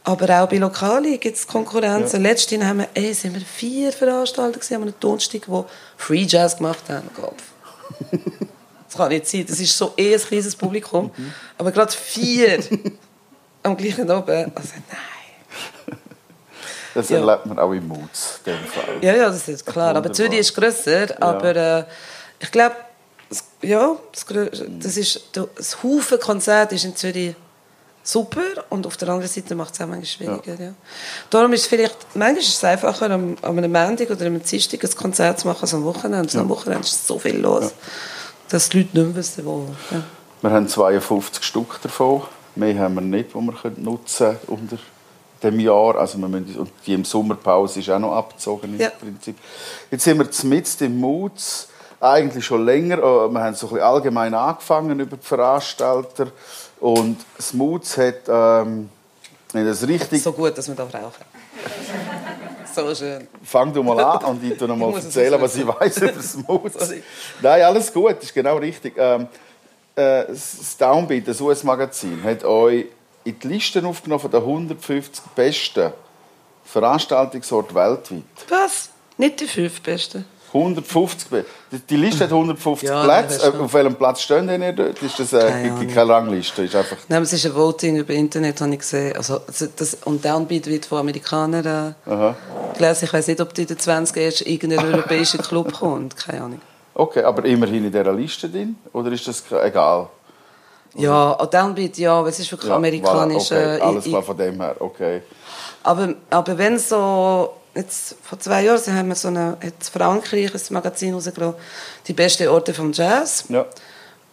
[0.03, 2.23] Aber auch bei Lokalen gibt es Konkurrenzen.
[2.23, 2.29] Ja.
[2.29, 5.63] Letztens haben wir, ey, sind wir vier Veranstalter gesehen, einen Donnerstag, die
[5.97, 7.09] Free Jazz gemacht haben.
[8.89, 9.45] das kann nicht sein.
[9.47, 11.12] Das ist so eh ein kleines Publikum.
[11.15, 11.34] Mhm.
[11.58, 12.60] Aber gerade vier
[13.63, 14.52] am gleichen oben.
[14.56, 15.97] Also nein.
[16.95, 17.19] Das ja.
[17.19, 18.97] erlebt man auch im Moods, in dem Fall.
[19.02, 19.95] Ja, ja, das ist klar.
[19.95, 21.08] Aber Zürich ist grösser.
[21.08, 21.21] Ja.
[21.21, 21.84] Aber äh,
[22.39, 22.75] ich glaube,
[23.62, 24.25] ja, das,
[24.80, 27.36] das ist, das Haufen Konzert ist in Zürich
[28.02, 30.56] super und auf der anderen Seite macht es auch manchmal schwieriger.
[30.60, 30.69] Ja.
[30.69, 30.73] ja.
[31.30, 34.84] Darum ist es vielleicht, manchmal ist es einfacher, am, am einem Montag oder einem Dienstag
[34.84, 36.34] ein Konzert zu machen als am Wochenende.
[36.34, 36.41] Ja.
[36.41, 37.71] Am Wochenende ist so viel los, ja.
[38.49, 39.67] Dass die Leute nicht wissen, wo.
[39.91, 40.03] Ja.
[40.41, 42.23] Wir haben 52 Stück davon.
[42.55, 44.77] Mehr haben wir nicht, die wir nutzen können unter
[45.43, 45.95] dem Jahr.
[45.95, 49.35] Also wir müssen, und die im Sommerpause ist auch noch abgezogen im Prinzip.
[49.91, 52.97] Jetzt sind wir mitten im Moods eigentlich schon länger.
[52.97, 56.27] Äh, wir haben so ein bisschen allgemein angefangen über die Veranstalter.
[56.79, 58.89] Und Smooths hat, ähm,
[59.51, 60.23] das richtig...
[60.23, 61.25] So gut, dass wir da rauchen.
[62.87, 63.27] So schön.
[63.43, 66.93] Fang du mal an und ich tu noch mal erzählen, was ich weiß über Smooths.
[67.41, 68.93] Nein, alles gut, ist genau richtig.
[68.97, 69.27] Ähm,
[69.95, 72.85] äh, das Downbeat, das US-Magazin, hat euch
[73.23, 75.91] in die Listen aufgenommen von den 150 besten
[76.63, 78.23] Veranstaltungsorten weltweit.
[78.49, 78.89] Was?
[79.17, 80.25] Nicht die fünf besten?
[80.53, 81.45] 150.
[81.89, 83.53] Die Liste hat 150 ja, Plätze.
[83.59, 85.01] Auf welchem Platz stehen denn dort?
[85.01, 86.63] Ist das äh, keine, keine Rangliste?
[86.63, 89.15] Ist einfach Nein, es ist ein Voting über Internet, habe ich gesehen.
[89.15, 89.39] Also,
[89.75, 92.33] das, und der Anbieter wird von Amerikanern äh,
[92.77, 93.05] gelesen.
[93.05, 96.15] Ich weiß nicht, ob die in den 20 erst irgendein europäischer Club kommt.
[96.15, 96.62] Keine Ahnung.
[96.93, 98.75] Okay, aber immerhin in dieser Liste drin?
[98.91, 100.09] Oder ist das egal?
[100.95, 103.51] Ja, Downbeat, ja, aber es ist wirklich Ja, amerikanisch.
[103.51, 103.77] okay.
[103.77, 105.21] äh, Alles klar von dem her, okay.
[105.83, 110.61] Aber, aber wenn so, jetzt vor zwei Jahren haben wir so eine, hat Frankreich ein
[110.69, 111.55] Magazin rausgelassen,
[112.07, 113.45] die besten Orte vom Jazz.
[113.49, 113.65] Ja.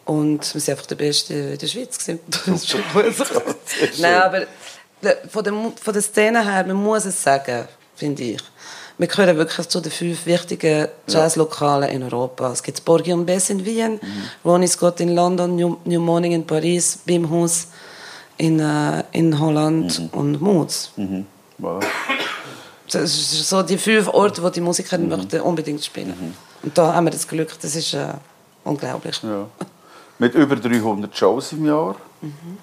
[0.05, 1.97] Und wir sind einfach der Beste in der Schweiz.
[1.97, 2.19] gewesen.
[2.29, 2.81] Das ist schon.
[3.99, 4.41] Nein, aber
[5.29, 8.41] von der, von der Szene her, man muss es sagen, finde ich.
[8.99, 12.51] Wir gehören wirklich zu den fünf wichtigen Jazzlokalen in Europa.
[12.51, 13.99] Es gibt Borgi und Bess in Wien,
[14.43, 17.67] Ronnie Scott in London, New, New Morning in Paris, Bim Hus
[18.37, 20.91] in, äh, in Holland und Moods.
[20.95, 21.27] Mhm.
[21.59, 21.85] Voilà.
[22.91, 26.35] Das ist so die fünf Orte, wo die Musiker möchten unbedingt spielen.
[26.63, 28.07] Und da haben wir das Glück, das ist äh,
[28.63, 29.21] unglaublich.
[29.23, 29.47] Ja.
[30.19, 31.95] Mit über 300 Shows im Jahr,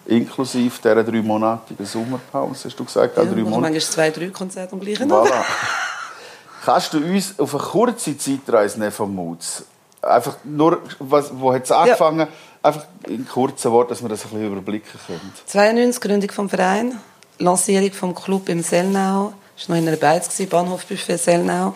[0.06, 3.16] inklusive dieser dreimonatigen Sommerpause, hast du gesagt?
[3.16, 3.60] Ja, Ja, drei Monate.
[3.60, 5.10] manchmal zwei, drei Konzerte am gleichen.
[5.10, 5.30] Voilà.
[6.64, 9.64] Kannst du uns auf eine kurze Zeitreise nehmen von Moods?
[10.00, 12.26] Einfach nur, was, wo hat es angefangen?
[12.62, 15.32] Einfach in kurzen Worten, dass wir das ein bisschen überblicken können.
[15.46, 16.98] 92 Gründung vom Verein,
[17.38, 21.74] Lancierung vom Club im Sellnau, das war noch in einer Beiz, Bahnhofbuffet Sellnau.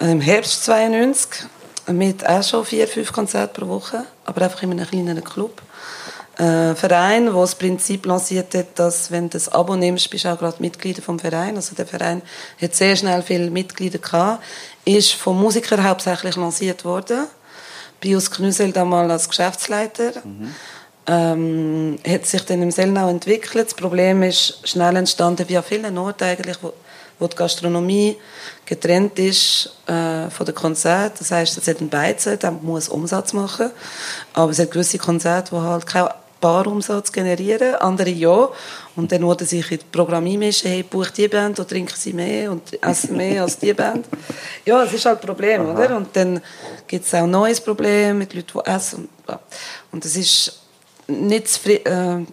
[0.00, 1.46] Im Herbst 92
[1.88, 5.62] mit auch schon vier, fünf Konzerte pro Woche, aber einfach in einem kleineren Club.
[6.38, 10.32] Äh, Verein, der das Prinzip lanciert hat, dass wenn du ein Abo nimmst, bist du
[10.32, 11.56] auch gerade Mitglied vom Verein.
[11.56, 12.22] Also der Verein
[12.60, 14.42] hat sehr schnell viele Mitglieder gehabt,
[14.84, 17.26] ist vom Musiker hauptsächlich lanciert worden.
[18.00, 20.12] Pius Knüsel damals als Geschäftsleiter.
[21.06, 23.66] Ähm, hat sich dann im Sellnau entwickelt.
[23.66, 26.72] Das Problem ist schnell entstanden, wie an vielen Orten eigentlich, wo,
[27.18, 28.16] wo die Gastronomie
[28.64, 31.16] getrennt ist äh, von den Konzerten.
[31.18, 33.70] Das heißt, es hat einen Beizen, der muss Umsatz machen.
[34.32, 36.08] Aber es hat gewisse Konzerte, die halt keinen
[36.40, 38.48] Barumsatz generieren, andere ja.
[38.96, 42.12] Und dann wurde sich in die Programmie mischen, hey, buch die Band oder trinken sie
[42.12, 44.06] mehr und essen mehr als die Band.
[44.64, 45.96] Ja, es ist halt ein Problem, oder?
[45.96, 46.42] Und dann
[46.88, 49.08] gibt es auch ein neues Problem mit Leuten, die essen.
[49.26, 49.38] Und,
[49.92, 50.60] und das ist
[51.06, 52.26] nicht zufri- äh,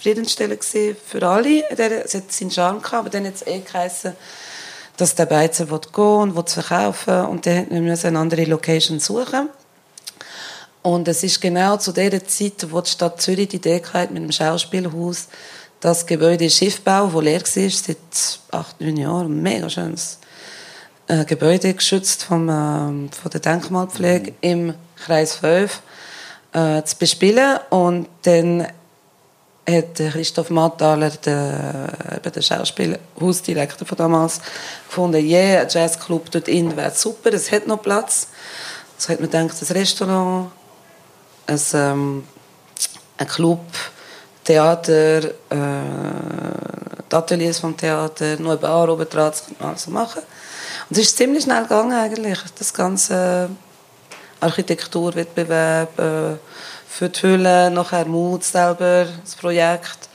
[0.00, 1.70] zufriedenstellend für alle.
[1.70, 4.14] Es hat seinen Charme gehabt, aber dann hat es eh geheißen,
[4.96, 8.98] dass der Beizer will gehen und will verkaufen und dann mussten wir eine andere Location
[8.98, 9.50] suchen.
[10.82, 14.22] Und es ist genau zu der Zeit, wo die Stadt Zürich die Idee hatte, mit
[14.22, 15.28] dem Schauspielhaus,
[15.80, 17.96] das Gebäude Schiffbau, das leer war, seit
[18.50, 20.18] acht, neun Jahren, ein mega schönes
[21.08, 25.82] äh, Gebäude, geschützt vom, ähm, von der Denkmalpflege im Kreis 5,
[26.52, 27.58] äh, zu bespielen.
[27.68, 28.66] Und dann
[29.68, 34.40] hat Christoph Mattaler, der, der Schauspielhausdirektor von damals,
[34.86, 38.28] gefunden, yeah, ein Jazzclub dort innen wäre super, es hat noch Platz.
[38.96, 40.50] So hat man gedacht, ein Restaurant,
[41.46, 42.24] ein, ähm,
[43.16, 43.64] ein Club,
[44.44, 50.22] Theater, äh, Ateliers vom Theater, noch eine Bar oben dran, das kann man alles machen.
[50.88, 53.50] Und es ist ziemlich schnell gegangen eigentlich, das ganze
[54.40, 56.36] Architekturwettbewerb äh,
[56.90, 60.08] für die Hülle, nachher Mut selber, das Projekt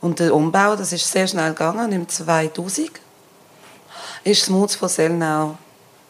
[0.00, 1.90] und der Umbau, das ist sehr schnell gegangen.
[1.90, 2.88] Im 2000
[4.22, 5.58] ist das Mut von Sellnau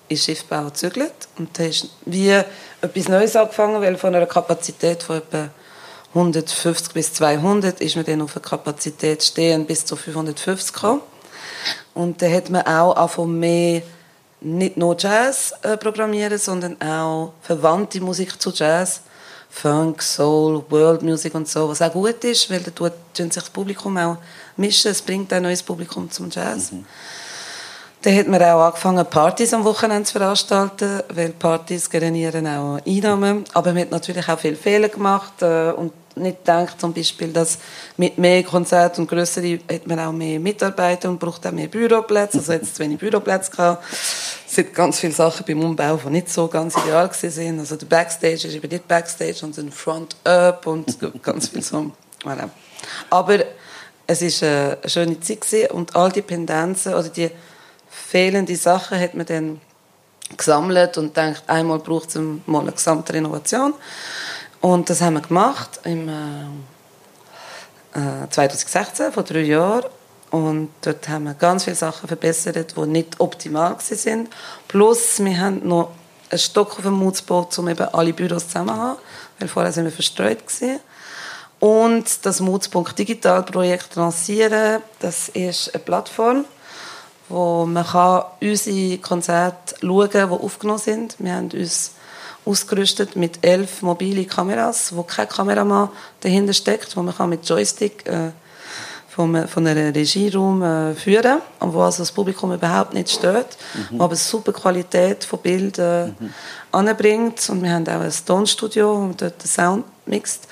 [0.08, 5.16] in Schiffbau gezügelt und da ist wie etwas Neues angefangen, weil von einer Kapazität von
[5.16, 5.48] etwa
[6.14, 11.00] 150 bis 200 ist man dann auf eine Kapazität stehen bis zu 550 gekommen.
[11.94, 13.82] Und da hat man auch angefangen mehr
[14.42, 19.02] nicht nur Jazz äh, programmieren, sondern auch verwandte Musik zu Jazz.
[19.50, 23.50] Funk, Soul, World Music und so, was auch gut ist, weil da tut sich das
[23.50, 24.16] Publikum auch
[24.56, 26.72] mischen, es bringt auch ein neues Publikum zum Jazz.
[28.02, 33.44] Dann hat man auch angefangen, Partys am Wochenende zu veranstalten, weil Partys generieren auch Einnahmen.
[33.52, 37.58] Aber man hat natürlich auch viele Fehler gemacht äh, und nicht gedacht, zum Beispiel, dass
[37.96, 42.38] mit mehr Konzerten und größere hat man auch mehr Mitarbeiter und braucht auch mehr Büroplätze.
[42.38, 43.84] Also jetzt zu wenig Büroplätze gehabt.
[43.92, 47.58] Es sind ganz viele Sachen beim Umbau, die nicht so ganz ideal sind.
[47.58, 51.92] Also der Backstage ist eben nicht Backstage, sondern Front Up und ganz viel so.
[53.08, 53.38] Aber
[54.06, 57.30] es ist äh, eine schöne Zeit und all die Pendenzen oder die
[57.88, 59.60] fehlende Sachen hat man dann
[60.36, 63.74] gesammelt und denkt, einmal braucht es mal eine gesamte Renovation.
[64.60, 66.44] Und das haben wir gemacht im äh,
[67.94, 69.86] äh, 2016, vor drei Jahren.
[70.30, 74.28] Und dort haben wir ganz viele Sachen verbessert, die nicht optimal waren.
[74.68, 75.90] Plus, wir haben noch
[76.30, 78.98] einen Stock auf dem Mut gebaut, um eben alle Büros zusammen zu haben,
[79.38, 80.78] weil vorher sind wir verstreut gewesen.
[81.58, 86.44] Und das Moods.digital Digital Projekt lancieren, das ist eine Plattform,
[87.28, 91.16] wo man kann unsere Konzerte schauen kann, die aufgenommen sind.
[91.18, 91.92] Wir haben uns
[92.44, 98.06] ausgerüstet mit elf mobile Kameras, wo kein Kameramann dahinter steckt, wo man kann mit Joystick
[98.06, 98.30] äh,
[99.08, 103.98] vom, von einem Regieraum äh, führen, wo also das Publikum überhaupt nicht stört, mhm.
[103.98, 106.32] wo aber super Qualität von Bildern mhm.
[106.72, 107.48] anbringt.
[107.50, 110.46] Und wir haben auch ein Tonstudio, wo dort den Sound mixt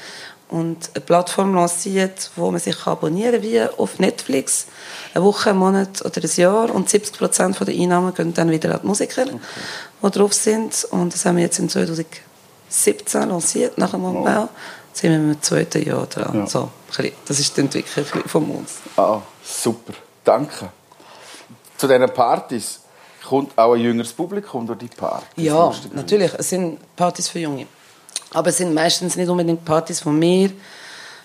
[0.49, 4.67] und eine Plattform lanciert, wo man sich abonnieren kann, wie auf Netflix,
[5.15, 8.75] eine Woche, einen Monat oder ein Jahr und 70 Prozent der Einnahmen gehen dann wieder
[8.75, 9.39] an die Musiker, okay.
[10.03, 10.87] Die drauf sind.
[10.91, 14.45] Und das haben wir jetzt in 2017 lanciert, nach dem Umbau.
[14.45, 14.49] Oh
[14.99, 16.35] sind wir im zweiten Jahr dran.
[16.35, 16.47] Ja.
[16.47, 16.71] So,
[17.27, 18.79] das ist die Entwicklung von uns.
[18.97, 19.93] Ah, super.
[20.25, 20.71] Danke.
[21.77, 22.81] Zu diesen Partys
[23.27, 25.29] kommt auch ein jüngeres Publikum durch die Partys?
[25.37, 26.33] Ja, natürlich.
[26.37, 27.67] Es sind Partys für Junge.
[28.33, 30.51] Aber es sind meistens nicht unbedingt Partys von mir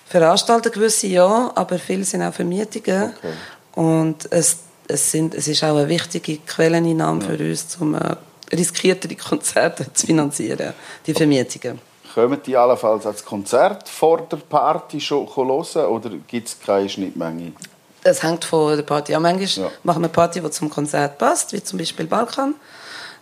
[0.06, 3.14] veranstalten, gewisse ja, aber viele sind auch Vermietungen.
[3.18, 3.34] Okay.
[3.82, 4.58] Und es,
[4.88, 7.30] es, sind, es ist auch eine wichtige Quelleneinnahme ja.
[7.30, 7.98] für uns, um
[8.58, 10.74] riskiertere Konzerte zu finanzieren,
[11.06, 11.80] die Vermietungen.
[12.14, 17.54] Kommen die allenfalls als Konzert vor der Party schon hören oder gibt es keine Schnittmenge?
[18.04, 19.22] Es hängt von der Party an.
[19.22, 19.72] Manchmal ja.
[19.84, 22.56] machen wir eine Party, die zum Konzert passt, wie zum Beispiel Balkan.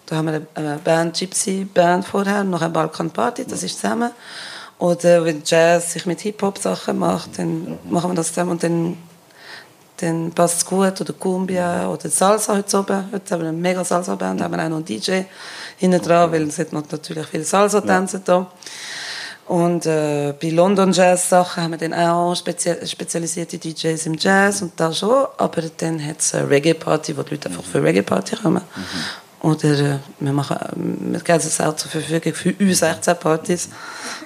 [0.08, 4.12] Da haben wir eine Band, Gypsy Band vorher, noch eine Balkan Party, das ist zusammen.
[4.78, 7.78] Oder wenn Jazz sich mit Hip-Hop-Sachen macht, dann mhm.
[7.90, 8.98] machen wir das zusammen und dann,
[10.02, 11.00] dann passt es gut.
[11.00, 13.12] Oder Cumbia oder Salsa heute oben.
[13.12, 14.44] Heute haben wir eine mega Salsa-Band, mhm.
[14.44, 15.22] haben wir auch noch einen DJ
[15.78, 18.24] hinten dran, weil es hat natürlich viele Salsa-Tänze ja.
[18.26, 18.48] da.
[19.48, 24.62] Und äh, bei London Jazz Sachen haben wir dann auch spezie spezialisierte DJs im Jazz
[24.62, 25.26] und da schon.
[25.38, 28.62] Aber dann hat es eine Reggae Party, wo die Leute einfach für Reggae Party kommen.
[28.76, 29.50] Mhm.
[29.50, 30.58] Oder äh, wir, machen,
[31.12, 33.70] wir geben es auch zur Verfügung für uns 16 Partys.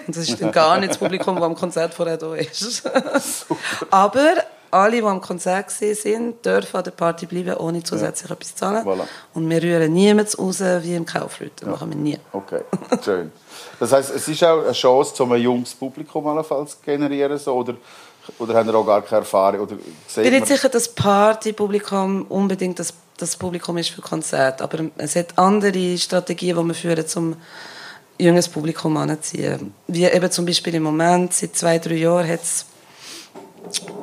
[0.05, 2.83] Und das ist dann gar nicht das Publikum, das am Konzert vorher da ist.
[3.89, 4.33] Aber
[4.75, 8.35] alle, die am Konzert sind, dürfen an der Party bleiben, ohne zusätzlich ja.
[8.35, 8.85] etwas zu zahlen.
[8.85, 9.07] Voilà.
[9.33, 11.55] Und wir rühren niemanden raus wie im Kaufleuten.
[11.61, 11.71] Das ja.
[11.71, 12.19] machen wir nie.
[12.33, 12.61] Okay,
[13.03, 13.31] schön.
[13.79, 17.53] Das heisst, es ist auch eine Chance, um ein junges Publikum allenfalls zu generieren, so,
[17.53, 17.75] oder,
[18.37, 19.61] oder haben Sie auch gar keine Erfahrung?
[19.61, 19.75] Oder
[20.07, 25.15] ich bin nicht sicher, dass Partypublikum unbedingt das, das Publikum ist für Konzerte, aber es
[25.15, 27.35] hat andere Strategien, die wir führen, um
[28.17, 29.73] junges Publikum anzuziehen.
[29.87, 32.65] Wie eben zum Beispiel im Moment, seit zwei, drei Jahren hat es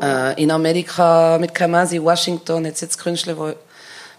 [0.03, 3.55] äh, in Amerika mit Kamasi, Washington, jetzt jetzt Künstler, die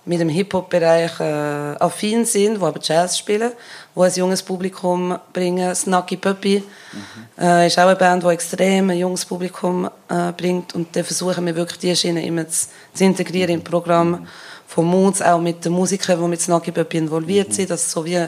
[0.05, 3.51] mit dem Hip-Hop-Bereich äh, affin sind, die aber Jazz spielen,
[3.95, 5.73] die ein junges Publikum bringen.
[5.73, 7.41] Snacky Puppy mhm.
[7.41, 10.75] äh, ist auch eine Band, die extrem ein junges Publikum äh, bringt.
[10.75, 14.27] Und da versuchen wir wirklich, diese Schiene immer zu, zu integrieren im Programm mhm.
[14.67, 17.53] von Moods, auch mit den Musikern, die mit Snacky Puppy involviert mhm.
[17.53, 18.27] sind, dass so wie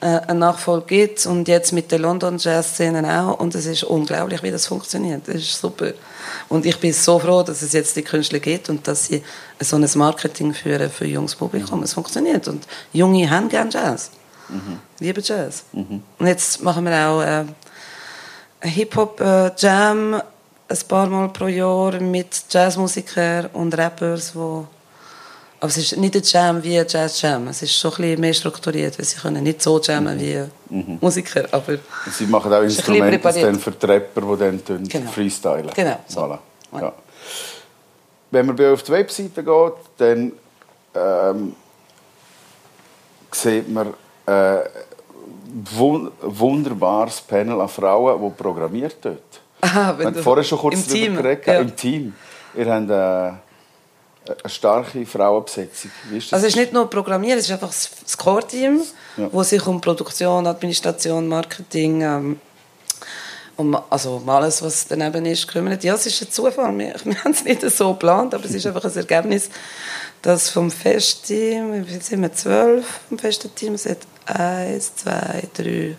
[0.00, 1.26] äh, einen Nachfolge gibt.
[1.26, 3.38] Und jetzt mit der London Jazz-Szene auch.
[3.38, 5.26] Und es ist unglaublich, wie das funktioniert.
[5.26, 5.92] Das ist super.
[6.48, 9.22] Und ich bin so froh, dass es jetzt die Künstler gibt und dass sie
[9.60, 11.82] so ein Marketing führen für junges Publikum.
[11.82, 12.46] Es funktioniert.
[12.48, 14.10] Und Junge haben gerne Jazz.
[14.48, 14.78] Mhm.
[15.00, 15.64] Lieben Jazz.
[15.72, 16.02] Mhm.
[16.18, 17.44] Und jetzt machen wir auch äh,
[18.60, 20.22] ein Hip-Hop-Jam äh,
[20.68, 24.66] ein paar Mal pro Jahr mit Jazzmusikern und Rappers, wo
[25.58, 27.48] aber es ist nicht ein Jam wie ein Jazz-Jam.
[27.48, 30.98] Es ist schon ein bisschen mehr strukturiert, weil sie können nicht so jammen wie mhm.
[31.00, 31.44] Musiker.
[31.50, 31.78] Aber
[32.10, 35.10] sie machen auch Instrumente dann für die Rapper, die dann genau.
[35.10, 35.70] freestylen.
[35.74, 35.98] Genau.
[36.06, 36.20] So.
[36.20, 36.38] Voilà.
[36.78, 36.92] Ja.
[38.30, 40.32] Wenn man auf die Webseite geht, dann
[40.94, 41.54] ähm,
[43.32, 43.94] sieht man
[44.26, 49.40] äh, ein wunderbares Panel an Frauen, die programmiert dort.
[49.62, 51.16] Ah, wenn wir haben vorher schon kurz im Team.
[51.16, 51.60] Geredet, ja.
[51.60, 52.14] im Team.
[52.54, 53.45] Ihr habt äh,
[54.30, 55.90] eine starke Frauenbesetzung.
[56.12, 56.32] Das?
[56.32, 58.82] Also es ist nicht nur Programmieren, es ist einfach das Core-Team,
[59.16, 59.28] ja.
[59.32, 62.40] wo sich um Produktion, Administration, Marketing, ähm,
[63.56, 65.82] um, also um alles, was daneben ist, kümmert.
[65.82, 66.76] Ja, es ist ein Zufall.
[66.78, 69.48] Wir, wir haben es nicht so geplant, aber es ist einfach ein Ergebnis,
[70.22, 75.96] dass vom Festteam, wie sind wir, zwölf vom festen Team, es hat eins, zwei, drei,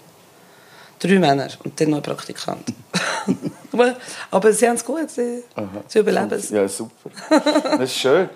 [0.99, 2.67] drei Männer und dann noch ein Praktikant.
[4.31, 5.43] aber sie haben es gut, sie,
[5.87, 6.49] sie überleben es.
[6.49, 7.09] Ja, super.
[7.29, 8.29] Das ist schön.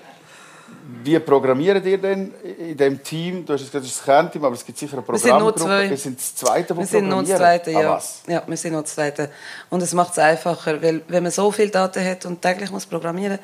[1.04, 3.46] Wie programmiert ihr denn in dem Team?
[3.46, 5.90] Du hast gesagt, das ist das Kernteam, aber es gibt sicher eine Programmgruppe.
[5.90, 7.94] Wir sind das Zweite, Wir sind noch das Zweite, ah, ja.
[7.94, 8.44] Ah, ja.
[8.46, 9.30] Wir sind noch das Zweite.
[9.70, 12.86] Und es macht es einfacher, weil wenn man so viele Daten hat und täglich muss
[12.86, 13.40] programmieren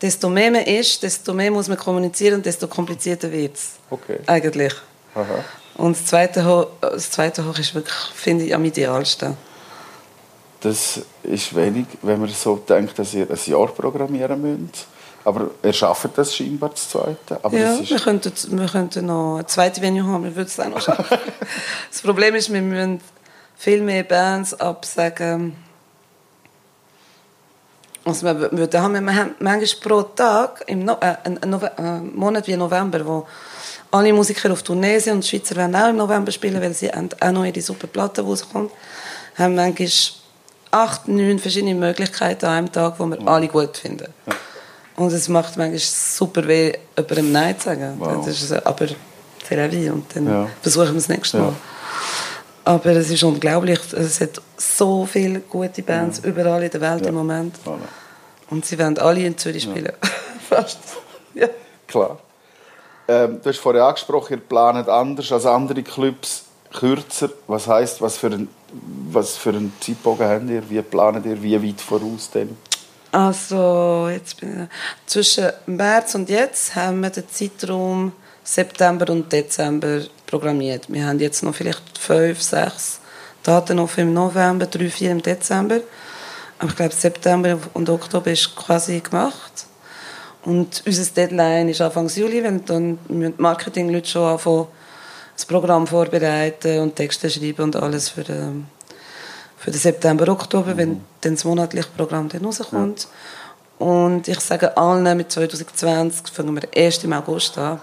[0.00, 3.72] desto mehr man ist, desto mehr muss man kommunizieren und desto komplizierter wird es.
[3.90, 4.18] Okay.
[4.26, 4.74] Eigentlich.
[5.14, 5.44] Aha.
[5.76, 9.36] Und das zweite, Hoch, das zweite Hoch ist wirklich, finde ich, am idealsten.
[10.60, 14.86] Das ist wenig, wenn man so denkt, dass ihr ein Jahr programmieren müsst.
[15.24, 17.38] Aber ihr schafft das scheinbar, das zweite.
[17.42, 20.46] Aber ja, das ist wir, könnten, wir könnten noch eine zweite Venue haben, wir würden
[20.48, 21.18] es auch noch schaffen.
[21.90, 23.00] das Problem ist, wir müssen
[23.56, 25.54] viel mehr Bands absagen.
[28.04, 32.46] Also wir, wir, haben wir manchmal pro Tag, im no äh, ein, ein, ein Monat
[32.46, 33.26] wie November, wo
[33.90, 36.90] alle Musiker auf Tournee sind und die Schweizer werden auch im November spielen, weil sie
[36.92, 38.70] auch noch ihre super Platte rauskommt,
[39.36, 39.88] haben manchmal
[40.70, 44.12] acht, neun verschiedene Möglichkeiten an einem Tag, die wir alle gut finden.
[44.96, 47.94] Und es macht manchmal super weh, jemandem Nein zu sagen.
[47.98, 48.24] Wow.
[48.26, 49.90] Das ist, aber vie.
[49.90, 50.46] Und dann Ja.
[50.62, 51.48] versuchen wir es nächste Mal.
[51.48, 51.54] Ja.
[52.64, 53.78] Aber es ist unglaublich.
[53.92, 57.56] Es hat so viele gute Bands überall in der Welt im Moment.
[58.50, 59.92] Und sie werden alle in Zürich spielen.
[60.48, 60.78] Fast.
[61.34, 61.48] Ja.
[61.86, 62.18] Klar.
[63.06, 67.30] Ähm, du hast vorher angesprochen, ihr plant anders als andere Clubs, kürzer.
[67.46, 68.48] Was heißt, was für ein
[69.10, 70.68] was für einen Zeitbogen habt ihr?
[70.68, 71.42] Wie plant ihr?
[71.42, 72.56] Wie weit voraus denn?
[73.10, 74.68] Also, jetzt bin ich,
[75.06, 78.12] zwischen März und jetzt haben wir den Zeitraum
[78.44, 80.92] September und Dezember programmiert.
[80.92, 83.00] Wir haben jetzt noch vielleicht fünf, sechs
[83.42, 85.80] Daten noch im November, drei, vier im Dezember.
[86.58, 89.66] Aber ich glaube, September und Oktober ist quasi gemacht.
[90.44, 92.98] Und unser Deadline ist Anfang Juli, wenn dann
[93.38, 94.66] Marketingleute schon anfangen,
[95.38, 98.66] das Programm vorbereiten und Texte schreiben und alles für den,
[99.56, 103.06] für den September, Oktober, wenn dann das monatliche Programm dann rauskommt.
[103.78, 107.78] Und ich sage allen, mit 2020 fangen wir erst im August an.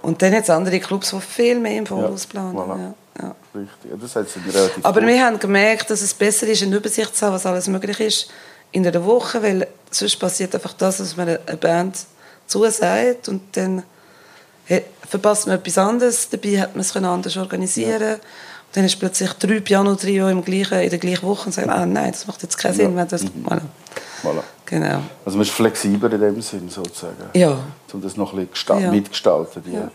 [0.00, 2.56] Und dann jetzt andere Clubs, die viel mehr im Voraus planen.
[2.56, 2.78] voilà.
[2.78, 3.34] Ja, ja.
[3.54, 3.90] Richtig.
[3.90, 5.08] Ja, das hat sich relativ Aber gut.
[5.10, 8.30] wir haben gemerkt, dass es besser ist, eine Übersicht zu haben, was alles möglich ist
[8.72, 11.98] in einer Woche, weil sonst passiert einfach das, dass man eine Band
[12.46, 13.82] zusagt und dann
[15.08, 18.20] verpasst man etwas anderes, dabei hat man es können anders organisieren Und
[18.72, 22.10] dann ist plötzlich drei Piano-Trio im gleichen, in der gleichen Woche und sagt, ah nein,
[22.12, 22.90] das macht jetzt keinen Sinn.
[22.92, 22.96] Ja.
[22.96, 23.60] Wenn das, voilà.
[24.22, 24.42] Voilà.
[24.66, 25.00] Genau.
[25.24, 27.14] Also man ist flexibler in dem Sinn sozusagen.
[27.34, 27.58] Ja.
[27.92, 28.90] Um das noch ein bisschen Ja.
[28.90, 29.90] mitgestalten, die, Ja.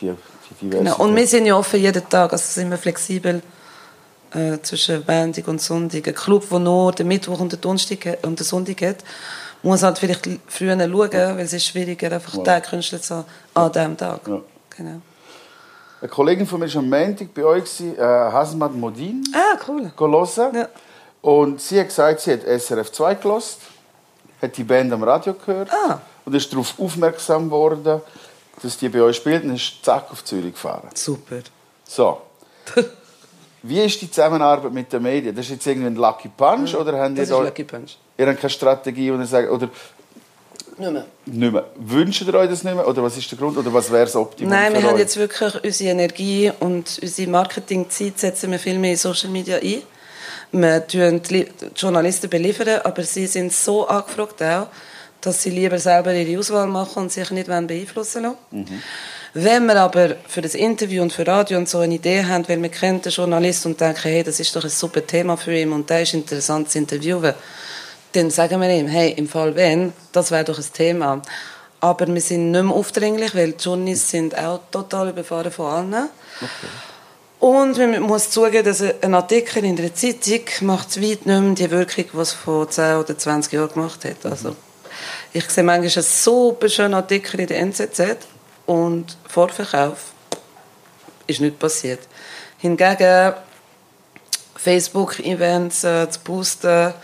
[0.00, 0.94] die, die Diversität.
[0.94, 0.96] Genau.
[1.02, 3.42] Und wir sind ja offen jeden Tag, also sind wir flexibel
[4.34, 6.06] äh, zwischen Montag und Sonntag.
[6.06, 8.96] Ein Club, der nur den Mittwoch und den Donnerstag und den Sonntag hat,
[9.62, 12.42] muss halt vielleicht früher schauen, weil es ist schwieriger, einfach Ja.
[12.42, 14.20] den Künstler zu haben an diesem Tag.
[14.26, 14.40] Ja.
[14.76, 15.00] Genau.
[16.00, 19.92] Eine Kollegin von mir war am Montag bei euch, äh, Hasmat Modin, Ah, cool.
[19.96, 20.54] hören.
[20.56, 20.68] Ja.
[21.20, 23.58] Und sie hat gesagt, sie hat SRF 2 gelost,
[24.40, 26.00] hat die Band am Radio gehört Ah.
[26.24, 28.00] und ist darauf aufmerksam geworden,
[28.62, 30.88] dass die bei euch spielt und ist zack auf Zürich gefahren.
[30.94, 31.38] Super.
[31.86, 32.20] So.
[33.62, 35.36] Wie ist die Zusammenarbeit mit den Medien?
[35.36, 37.96] Das ist jetzt irgendwie ein Lucky Punch oder habt ihr Das ist da, Lucky Punch.
[38.22, 39.68] Ihr habt keine Strategie und ihr sagt, oder
[40.78, 41.04] Nicht mehr.
[41.26, 41.64] nicht mehr.
[41.76, 44.16] Wünscht ihr euch das nicht mehr oder was ist der Grund oder was wäre das
[44.16, 45.00] Optimum Nein, für wir haben euch?
[45.00, 49.82] jetzt wirklich unsere Energie und unsere Marketingzeit setzen wir viel mehr in Social Media ein.
[50.52, 54.66] Wir tun die Li- die Journalisten beliefern, aber sie sind so angefragt auch,
[55.20, 58.82] dass sie lieber selber ihre Auswahl machen und sich nicht beeinflussen lassen.
[59.34, 62.60] Wenn wir aber für das Interview und für Radio und so eine Idee haben, weil
[62.60, 65.72] wir kennen den Journalist und denken, hey, das ist doch ein super Thema für ihn
[65.72, 67.32] und der ist interessant zu interviewen,
[68.12, 71.22] dann sagen wir ihm, hey, im Fall wenn, das wäre doch ein Thema.
[71.80, 76.08] Aber wir sind nicht mehr aufdringlich, weil die Journeys sind auch total überfahren von allen.
[77.40, 81.70] Und man muss zugeben, dass ein Artikel in der Zeitung macht weit nicht mehr die
[81.72, 84.24] Wirkung, die es vor 10 oder 20 Jahren gemacht hat.
[84.30, 84.54] Also,
[85.32, 88.00] ich sehe manchmal einen super schönen Artikel in der NZZ
[88.66, 90.12] und Vorverkauf
[91.26, 92.00] ist nicht passiert.
[92.58, 93.34] Hingegen
[94.54, 96.94] Facebook-Events äh, zu boosten,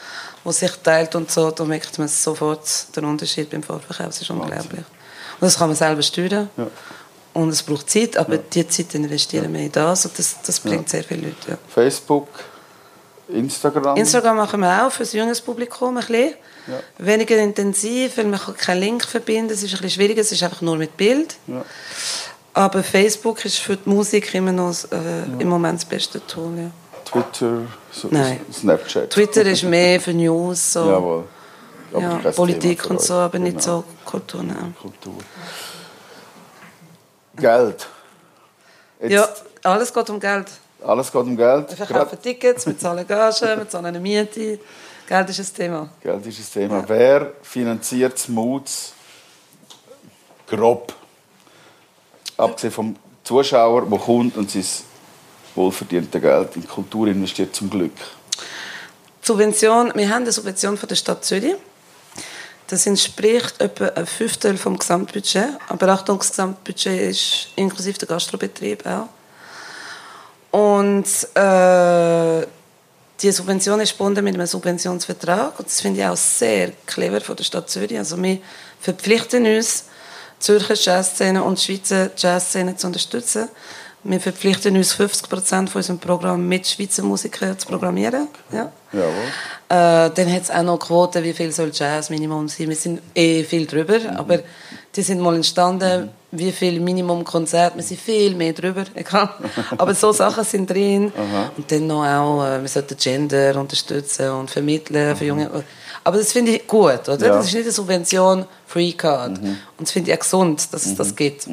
[0.48, 4.06] wo sich teilt und so, da merkt man sofort den Unterschied beim Vorverkauf.
[4.06, 4.80] Das ist unglaublich.
[5.40, 6.48] Und das kann man selber steuern.
[6.56, 6.66] Ja.
[7.34, 10.88] Und es braucht Zeit, aber die Zeit investieren wir in das und das, das bringt
[10.88, 11.50] sehr viele Leute.
[11.50, 11.58] Ja.
[11.68, 12.28] Facebook,
[13.28, 13.98] Instagram?
[13.98, 16.34] Instagram machen wir auch für das junges Publikum ein bisschen.
[16.66, 16.80] Ja.
[16.96, 20.42] Weniger intensiv, weil man kann keinen Link verbinden Es ist ein bisschen schwieriger, es ist
[20.42, 21.36] einfach nur mit Bild.
[21.46, 21.62] Ja.
[22.54, 26.70] Aber Facebook ist für die Musik immer noch äh, im Moment das beste Tool.
[27.14, 27.22] Ja.
[27.22, 28.40] Twitter, so, Nein.
[28.52, 29.10] Snapchat.
[29.10, 31.24] Twitter ist mehr für News, so, Jawohl.
[31.98, 33.78] Ja, Politik und so, aber nicht Genau.
[33.78, 34.42] so Kultur.
[34.42, 34.74] Nein.
[34.80, 35.14] Kultur.
[37.36, 37.86] Geld.
[39.00, 39.28] Jetzt, Ja,
[39.62, 40.46] alles geht um Geld.
[40.84, 41.70] Alles geht um Geld.
[41.70, 44.58] Wir verkaufen Tickets, wir zahlen Gagen, wir zahlen eine Miete.
[45.08, 45.88] Geld ist ein Thema.
[46.02, 46.84] Geld ist das Thema.
[46.86, 48.92] Wer finanziert das Moods
[50.46, 50.92] grob?
[52.36, 54.64] Abgesehen vom Zuschauer, der kommt und sein
[55.58, 57.92] wohlverdiente Geld in Kultur investiert, zum Glück.
[59.20, 61.56] Subvention, wir haben eine Subvention von der Stadt Zürich.
[62.68, 65.58] Das entspricht etwa ein Fünftel vom Gesamtbudget.
[65.68, 69.08] Aber Achtung, das Gesamtbudget ist inklusive der Gastrobetrieb auch.
[70.50, 72.46] Und äh,
[73.20, 75.58] die Subvention ist verbunden mit einem Subventionsvertrag.
[75.58, 77.98] Und das finde ich auch sehr clever von der Stadt Zürich.
[77.98, 78.38] Also wir
[78.80, 79.84] verpflichten uns,
[80.38, 83.48] die Zürcher Jazzszene und die Schweizer Jazzszene zu unterstützen.
[84.04, 88.28] Wir verpflichten uns, 50 Prozent von unserem Programm mit Schweizer Musikern zu programmieren.
[88.52, 88.72] Ja.
[88.92, 89.10] Jawohl.
[89.68, 92.68] Äh, dann hat es auch noch Quoten, wie viel soll Jazz Minimum sein.
[92.68, 94.38] Wir sind eh viel drüber, aber
[94.98, 99.30] Die sind mal entstanden, wie viel Minimumkonzert, wir sind viel mehr drüber, egal.
[99.76, 101.12] Aber so Sachen sind drin.
[101.56, 105.50] Und dann noch auch, äh, wir sollten Gender unterstützen und vermitteln für junge.
[106.02, 107.26] Aber das finde ich gut, oder?
[107.26, 107.34] Ja.
[107.34, 109.38] Das ist nicht eine Subvention, Free Card.
[109.38, 111.46] Und das finde ich auch gesund, dass es das gibt.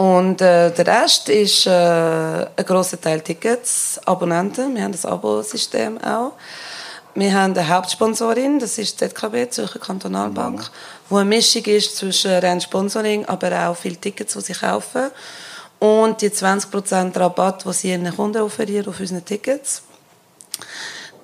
[0.00, 4.74] Und äh, der Rest ist äh, ein grosser Teil Tickets, Abonnenten.
[4.74, 6.32] Wir haben das Abo-System auch.
[7.14, 10.62] Wir haben eine Hauptsponsorin, das ist die ZKB, Zürcher Kantonalbank,
[11.10, 15.10] wo eine Mischung ist zwischen rein Sponsoring, aber auch viele Tickets, die sie kaufen.
[15.80, 19.82] Und die 20% Rabatt, die sie ihren Kunden offerieren auf unseren Tickets.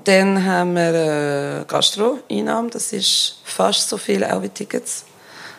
[0.05, 5.07] Dann haben wir äh, Gastro-Einnahmen, das ist fast so viel auch wie Tickets.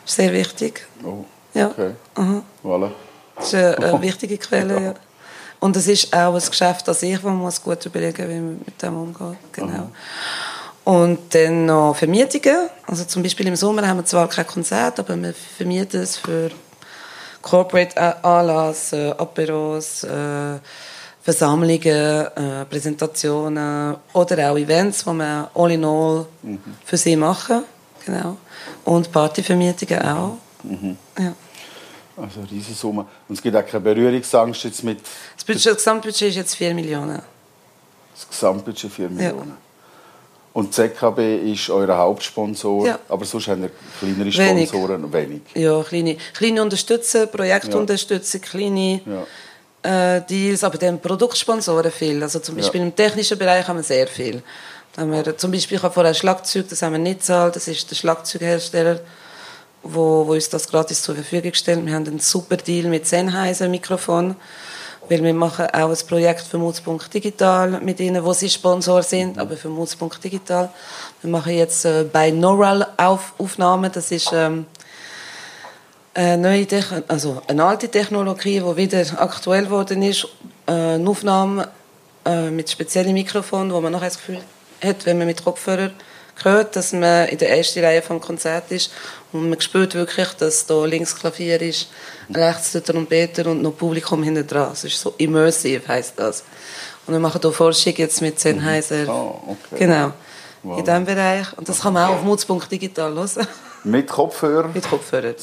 [0.05, 0.85] Sehr wichtig.
[1.03, 1.69] Oh, Ja.
[1.69, 1.93] okay.
[2.13, 2.43] Aha.
[2.63, 2.91] Voilà.
[3.37, 4.93] Das ist eine, eine wichtige Quelle, ja.
[5.59, 8.61] Und es ist auch ein Geschäft an sich, wo man muss gut überlegen wie man
[8.63, 9.37] mit dem umgeht.
[9.53, 9.89] Genau.
[10.83, 12.69] Und dann noch Vermietungen.
[12.85, 16.51] Also zum Beispiel im Sommer haben wir zwar kein Konzert, aber wir vermieten es für
[17.41, 20.59] Corporate Anlass, äh, Aperos, äh,
[21.21, 26.25] Versammlungen, äh, Präsentationen oder auch Events, die wir all in all
[26.85, 27.63] für sie machen.
[28.05, 28.37] Genau.
[28.85, 30.37] Und Partyvermietungen auch.
[31.19, 31.33] Ja.
[32.17, 33.05] Also eine riesige Summe.
[33.29, 34.99] Und es gibt auch keine Berührungsangst jetzt mit
[35.35, 37.21] Das, Budget, das Gesamtbudget ist jetzt 4 Millionen.
[38.15, 39.55] das Gesamtbudget 4 Millionen.
[40.53, 42.99] Und die ZKB ist euer Hauptsponsor, Ja.
[43.09, 44.69] aber sonst haben ihr kleinere Wenig.
[44.69, 45.41] Sponsoren wenig.
[45.53, 49.01] Ja, kleine, kleine Unterstützen, Projektunterstützen, kleine
[49.83, 52.23] äh, Deals, aber dann Produktsponsoren viel.
[52.23, 52.87] Also zum Beispiel Ja.
[52.87, 54.41] im technischen Bereich haben wir sehr viel.
[54.95, 57.67] Da haben wir, zum Beispiel, ich habe vorher Schlagzeug, das haben wir nicht gezahlt, das
[57.67, 58.99] ist der Schlagzeughersteller,
[59.93, 61.85] wo, wo uns das gratis zur Verfügung stellt.
[61.85, 64.35] Wir haben einen super Deal mit Sennheiser Mikrofon,
[65.09, 69.37] weil wir machen auch ein Projekt für Mutzpunkt Digital mit ihnen, wo sie Sponsor sind,
[69.37, 70.69] aber für Mutzpunkt Digital.
[71.21, 74.65] Wir machen jetzt äh, Binaural Auf Aufnahmen, das ist ähm,
[76.13, 80.27] eine, neue Techn also eine alte Technologie, die wieder aktuell geworden ist.
[80.65, 81.69] Äh, eine Aufnahme
[82.25, 84.41] äh, mit speziellen Mikrofonen, wo man nachher das Gefühl
[84.83, 85.91] hat, wenn man mit Kopfhörer
[86.43, 88.91] hört, dass man in der ersten Reihe vom Konzert ist
[89.33, 91.89] und man spürt wirklich, dass da links Klavier ist,
[92.33, 94.71] rechts der Trompeter und noch Publikum hinten dran.
[94.73, 96.43] Es ist so immersive, heißt das.
[97.05, 99.07] Und wir machen hier Forschung jetzt mit Sennheiser.
[99.07, 99.79] Ah, okay.
[99.79, 100.11] Genau.
[100.63, 100.79] Wow.
[100.79, 101.57] In diesem Bereich.
[101.57, 103.47] Und das kann man auch auf Mutzpunkt digital hören.
[103.83, 104.67] Mit Kopfhörer?
[104.73, 105.33] Mit Kopfhörer.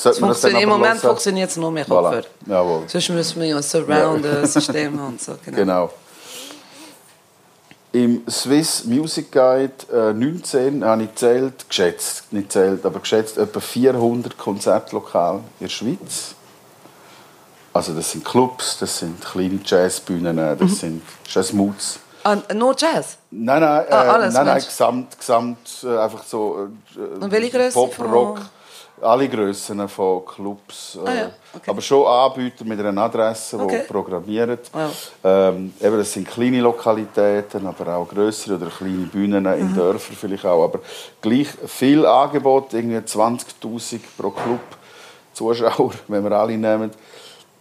[0.61, 2.03] Im Moment funktioniert es nur mit Voilà.
[2.03, 2.25] Kopfhörer.
[2.47, 2.83] Jawohl.
[2.89, 5.07] Sonst müssen wir ja ein Surround-System haben.
[5.07, 5.37] und So.
[5.47, 5.57] Genau.
[5.57, 5.91] Genau.
[7.95, 13.61] Im Swiss Music Guide äh, 19 habe ich gezählt, geschätzt, nicht gezählt, aber geschätzt etwa
[13.61, 16.35] 400 Konzertlokale in der Schweiz.
[17.73, 20.69] Also das sind Clubs, das sind kleine Jazzbühnen, das Mhm.
[20.75, 22.01] sind Jazzmoots.
[22.25, 23.17] Ah, nur Jazz?
[23.31, 27.95] Nein, nein, äh, Ah, alles, nein, nein gesamt, gesamt äh, einfach so äh, Und Pop,
[27.95, 28.41] von- Rock,
[29.01, 30.97] alle Grössen von Clubs.
[31.05, 31.71] Äh, Ah, ja, okay.
[31.71, 33.83] Aber schon Anbieter mit einer Adresse, die Okay.
[33.89, 34.59] programmieren.
[34.73, 35.13] Wow.
[35.25, 39.53] Ähm, eben, das sind kleine Lokalitäten, aber auch größere oder kleine Bühnen Mhm.
[39.61, 40.65] in Dörfern vielleicht auch.
[40.65, 40.81] Aber
[41.21, 44.61] gleich viel Angebot, irgendwie 20'000 pro Club
[45.33, 46.91] Zuschauer, wenn wir alle nehmen.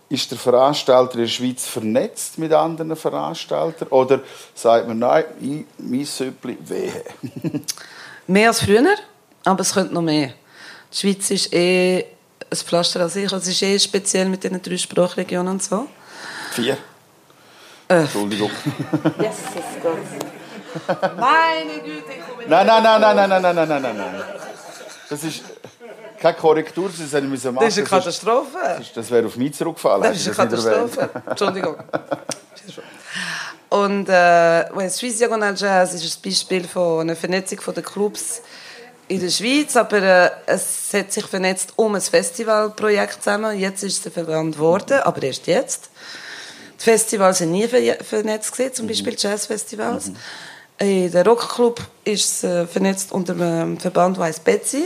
[0.10, 3.88] Ist der Veranstalter in der Schweiz vernetzt mit anderen Veranstaltern?
[3.88, 4.20] Oder
[4.54, 7.04] sagt man, nein, ich- mein Süppli, wehe?
[8.28, 8.84] Mehr als früher,
[9.44, 10.30] aber es könnte noch mehr.
[10.94, 12.06] Die Schweiz ist eh
[12.52, 13.24] ein Pflaster an sich.
[13.24, 15.88] Also Es ist eh speziell mit diesen drei Sprachregionen und so.
[16.52, 16.78] Vier?
[17.88, 18.02] Äh.
[18.02, 18.52] Entschuldigung.
[19.20, 19.98] Jesus Gott.
[21.18, 24.24] Meine Güte, ich komme Nein, nein, nein, nein, nein, nein, nein, nein, nein, nein, nein.
[25.10, 25.44] Das ist
[26.20, 28.58] keine Korrektur, das hätte ich müssen machen Das ist eine Katastrophe.
[28.78, 30.04] Das, das wäre auf mich zurückgefallen.
[30.04, 30.50] Das ist eine.
[30.50, 31.10] Katastrophe.
[31.28, 31.76] Entschuldigung.
[33.70, 38.42] Und äh, Swiss Diagonal Jazz ist ein Beispiel von einer Vernetzung der Clubs
[39.08, 43.58] in der Schweiz, aber äh, es hat sich vernetzt um ein Festivalprojekt zusammen.
[43.60, 45.90] Jetzt ist es ein Verband geworden, aber erst jetzt.
[46.80, 50.12] Die Festivals sind nie ver- vernetzt gewesen, zum Beispiel Jazzfestivals.
[50.80, 54.86] In der Rockclub ist es äh, vernetzt unter einem Verband, heißt Betsy.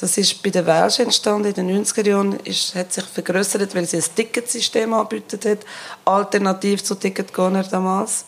[0.00, 2.38] Das ist bei der Welsch entstanden in den 90er Jahren.
[2.44, 5.58] Ist, hat sich vergrößert, weil sie ein Ticketsystem angebietet hat,
[6.04, 8.26] alternativ zu Ticketgoner damals,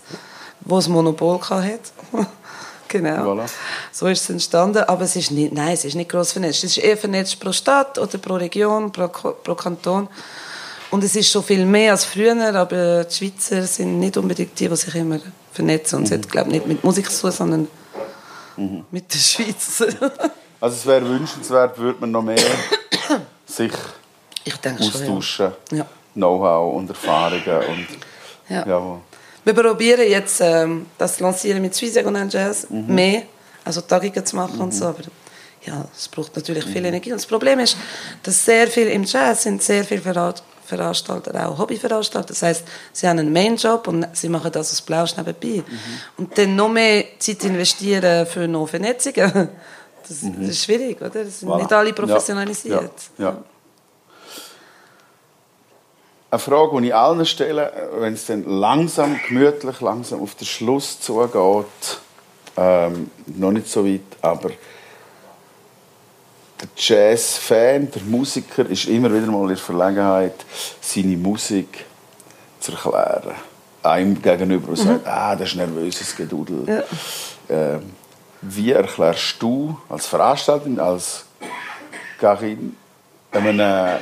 [0.63, 1.79] wo es Monopol hatte.
[2.91, 3.33] genau.
[3.33, 3.47] Voilà.
[3.93, 6.65] So ist es entstanden, aber es ist nicht, nein, es ist nicht gross vernetzt.
[6.65, 10.09] Es ist eher vernetzt pro Stadt oder pro Region, pro, pro Kanton.
[10.91, 14.69] Und es ist schon viel mehr als früher, aber die Schweizer sind nicht unbedingt die,
[14.69, 15.21] die sich immer
[15.53, 15.99] vernetzen.
[15.99, 17.69] Und es hat, glaube ich, nicht mit Musik zu tun, sondern
[18.91, 19.85] mit der Schweiz.
[20.63, 22.37] Also es wäre wünschenswert, würde man noch mehr
[23.47, 23.73] sich
[24.45, 25.53] ich denke schon, austauschen.
[25.71, 25.87] Ja.
[26.13, 27.67] Know-how und Erfahrungen.
[27.67, 27.87] Und,
[28.51, 28.67] Ja.
[28.67, 28.99] Jawohl.
[29.45, 33.23] Wir probieren jetzt ähm, das Lancieren mit Swiss Diagonal Jazz mehr,
[33.65, 35.03] also Tagungen zu machen und so, aber
[35.63, 37.13] ja, es braucht natürlich viel Energie.
[37.13, 37.77] Und das Problem ist,
[38.23, 40.03] dass sehr viel im Jazz sind sehr viele
[40.65, 42.29] Veranstalter auch Hobbyveranstalter.
[42.29, 45.63] Das heißt, sie haben einen Mainjob und sie machen das aus Blausch nebenbei.
[45.67, 45.79] Mhm.
[46.17, 49.49] Und dann noch mehr Zeit investieren für noch Vernetzungen,
[50.09, 50.41] das, mhm.
[50.41, 51.25] das ist schwierig, oder?
[51.25, 51.59] Das sind voilà.
[51.59, 52.93] nicht alle professionalisiert.
[53.19, 53.25] Ja.
[53.25, 53.45] Ja.
[56.33, 61.01] Eine Frage, die ich allen stelle, wenn es dann langsam, gemütlich, langsam auf den Schluss
[61.01, 62.01] zugeht,
[62.57, 64.51] ähm, noch nicht so weit, aber
[66.61, 70.45] der Jazz-Fan, der Musiker, ist immer wieder mal in der Verlegenheit,
[70.81, 71.85] seine Musik
[72.61, 73.35] zu erklären.
[73.83, 74.89] Einem gegenüber, der mhm.
[74.89, 76.65] sagt, ah, das ist nervöses Gedudel.
[76.69, 76.83] Ja.
[77.49, 77.95] Ähm,
[78.43, 81.25] wie erklärst du als Veranstalterin, als
[82.19, 82.77] Karin,
[83.33, 84.01] einem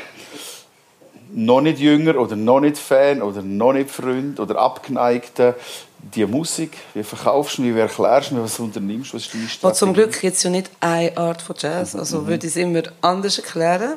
[1.33, 5.55] noch nicht jünger oder noch nicht Fan oder noch nicht Freund oder Abgeneigten
[5.99, 6.77] die Musik?
[6.95, 9.79] Wie verkaufst du, wie erklärst du, was unternimmst, was ist deine Strategie?
[9.79, 12.27] Zum Glück gibt es ja nicht eine Art von Jazz, also mhm.
[12.29, 13.95] würde ich es immer anders erklären.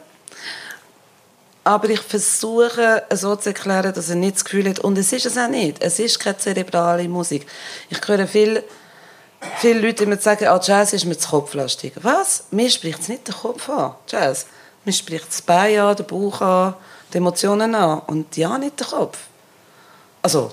[1.63, 5.13] Aber ich versuche es so zu erklären, dass er nicht das Gefühl hat, und es
[5.13, 7.45] ist es auch nicht, es ist keine zerebrale Musik.
[7.89, 8.63] Ich höre viele,
[9.57, 11.93] viele Leute immer sagen, ah, Jazz ist mir zu kopflastig.
[12.01, 12.45] Was?
[12.49, 14.47] Mir spricht es nicht den Kopf an, Jazz.
[14.85, 16.73] Mir spricht das Bein an, den Bauch an,
[17.13, 19.17] die Emotionen an und ja, nicht den Kopf.
[20.21, 20.51] Also,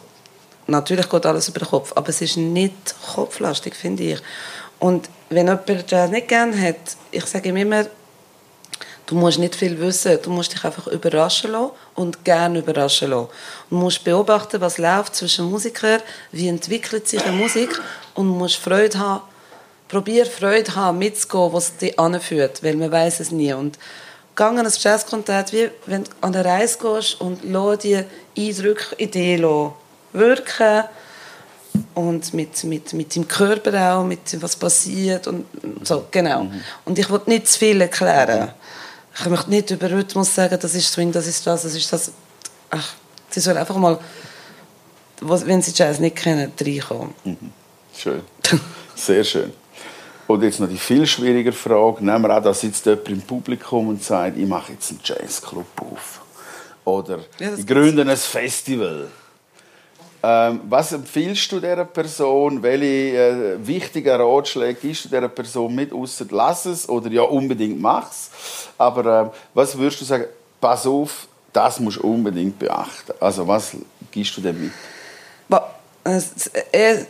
[0.67, 4.21] natürlich geht alles über den Kopf, aber es ist nicht kopflastig, finde ich.
[4.79, 6.77] Und wenn jemand Jazz nicht gerne hat,
[7.11, 7.87] ich sage ihm immer,
[9.07, 13.29] du musst nicht viel wissen, du musst dich einfach überraschen lassen und gerne überraschen lassen.
[13.71, 16.01] Du musst beobachten, was läuft zwischen Musikern,
[16.33, 17.71] wie entwickelt sich eine Musik
[18.15, 19.23] und du musst Freude haben,
[19.89, 23.53] probier Freude haben, mitzugehen, was dich anführt, weil man weiß es nie.
[23.53, 23.79] Und
[24.39, 28.05] gegangen ein Jazzkonzert, wie wenn du an der Reise gehst und lass die
[28.37, 29.41] Eindrücke in dich
[30.13, 30.85] wirken
[31.95, 35.45] und mit, mit, mit dem Körper auch, mit was passiert und
[35.83, 36.45] so, genau.
[36.45, 36.63] Mhm.
[36.85, 38.53] Und ich wollte nicht zu viel erklären.
[39.19, 42.13] Ich möchte nicht über Rhythmus sagen, das ist Swing, das ist das, das ist das.
[42.71, 42.95] Ach,
[43.31, 43.99] sie sollen einfach mal,
[45.21, 47.13] wenn sie Jazz nicht kennen, reinkommen.
[47.25, 47.53] Mhm.
[47.93, 48.23] Schön.
[48.95, 49.53] Sehr schön.
[50.29, 52.05] Und jetzt noch die viel schwierigere Frage.
[52.05, 55.67] Nehmen wir an, da sitzt jemand im Publikum und sagt, ich mache jetzt einen Jazzclub
[55.81, 56.21] auf.
[56.85, 59.09] Oder ja, ich gründe ein Festival.
[60.23, 62.63] Ähm, was empfiehlst du dieser Person?
[62.63, 67.81] Welche äh, wichtigen Ratschläge gibst du dieser Person mit, außer lass es oder ja unbedingt
[67.81, 68.31] mach es?
[68.77, 70.25] Aber äh, was würdest du sagen,
[70.61, 73.13] pass auf, das musst du unbedingt beachten?
[73.19, 73.73] Also was
[74.11, 74.73] gibst du dem mit?
[76.73, 77.05] Äh,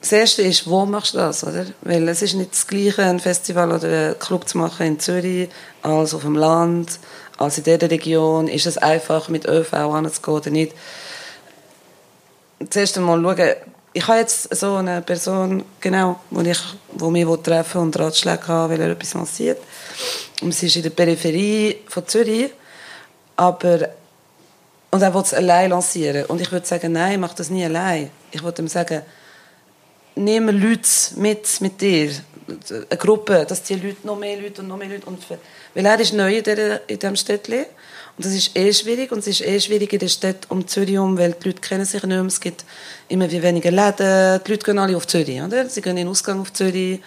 [0.00, 1.44] das Erste ist, wo machst du das?
[1.44, 1.66] Oder?
[1.82, 5.48] Weil es ist nicht das Gleiche, ein Festival oder einen Club zu machen in Zürich
[5.82, 6.98] als auf dem Land,
[7.36, 8.48] als in dieser Region.
[8.48, 10.72] Ist es einfach, mit ÖV anzugehen oder nicht?
[12.70, 13.54] zuerst einmal schauen,
[13.92, 16.58] ich habe jetzt so eine Person, genau, wo, ich,
[16.92, 19.58] wo mich treffen und Ratschläge haben, weil er etwas passiert.
[20.42, 22.50] Und sie ist in der Peripherie von Zürich,
[23.36, 23.88] aber
[24.90, 26.24] und er will es allein lancieren.
[26.26, 28.10] Und ich würde sagen, nein, mach das nie allein.
[28.30, 29.02] Ich würde ihm sagen,
[30.18, 32.10] nehme Leute mit, mit dir.
[32.70, 35.06] Eine Gruppe, dass die Leute, noch mehr Leute und noch mehr Leute.
[35.06, 35.22] Und,
[35.74, 36.44] weil er ist neu in,
[36.88, 37.66] diesem Städtchen.
[38.16, 40.94] Und das ist eh schwierig und es ist eh schwierig in der Stadt um Zürich
[40.94, 42.24] herum, weil die Leute kennen sich nicht mehr.
[42.24, 42.64] Es gibt
[43.08, 44.40] immer weniger Läden.
[44.44, 45.68] Die Leute gehen alle auf Zürich, oder?
[45.68, 47.00] Sie gehen in den Ausgang auf Zürich.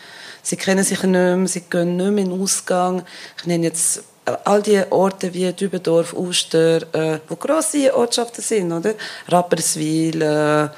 [0.43, 1.47] Sie kennen sich nicht mehr.
[1.47, 3.03] Sie gehen nicht mehr in den Ausgang.
[3.37, 4.03] Ich nenne jetzt
[4.45, 8.93] all die Orte wie Dübendorf, Uster, äh, wo grosse Ortschaften sind, oder?
[9.27, 10.21] Rapperswil.
[10.21, 10.69] Äh.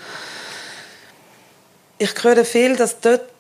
[1.97, 3.33] Ich höre viel, dass dort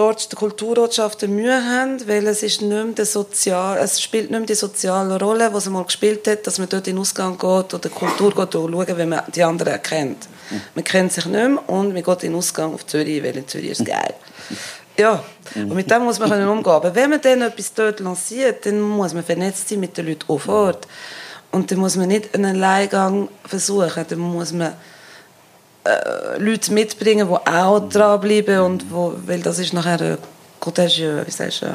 [0.00, 4.46] dort die Kulturortschaften Mühe haben, weil es ist nicht mehr sozial, es spielt nicht mehr
[4.46, 7.74] die soziale Rolle, die sie mal gespielt hat, dass man dort in den Ausgang geht
[7.74, 10.28] oder Kultur geht und schaut, wenn man die anderen erkennt.
[10.74, 13.46] Man kennt sich nicht mehr und man geht in den Ausgang auf Zürich, weil in
[13.46, 14.14] Zürich ist es geil.
[14.96, 15.22] Ja,
[15.54, 16.72] und mit dem muss man umgehen.
[16.72, 20.24] Aber wenn man dann etwas dort lanciert, dann muss man vernetzt sein mit den Leuten
[20.28, 20.88] auch vor Ort.
[21.52, 24.72] Und dann muss man nicht einen Alleingang versuchen, dann muss man
[25.84, 30.16] äh, Leute mitbringen, die auch dranbleiben und wo, weil das ist nachher äh,
[30.58, 31.74] contagieux, wie sagst du, äh,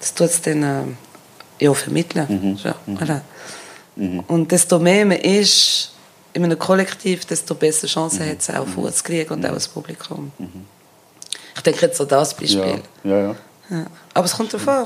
[0.00, 2.26] das tut es dann äh, ja, vermitteln.
[2.28, 2.58] Mhm.
[2.62, 3.20] Ja, mhm.
[3.96, 4.20] Mhm.
[4.20, 5.92] Und desto mehr man ist
[6.32, 8.30] in einem Kollektiv, desto bessere Chancen mhm.
[8.30, 8.72] hat es auch mhm.
[8.72, 10.32] vorzukriegen und auch das Publikum.
[10.38, 10.66] Mhm.
[11.56, 12.82] Ich denke jetzt an das Beispiel.
[13.04, 13.10] Ja.
[13.10, 13.36] Ja,
[13.70, 13.86] ja.
[14.12, 14.84] Aber es kommt darauf an.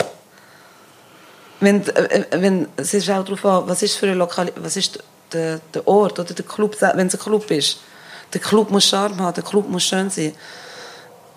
[1.61, 5.03] Wenn, äh, wenn, es ist auch darauf an, was ist für eine Lokal was ist
[5.33, 7.79] der, der Ort oder der Club, wenn es ein Club ist.
[8.33, 10.35] Der Club muss Charme haben, der Club muss schön sein.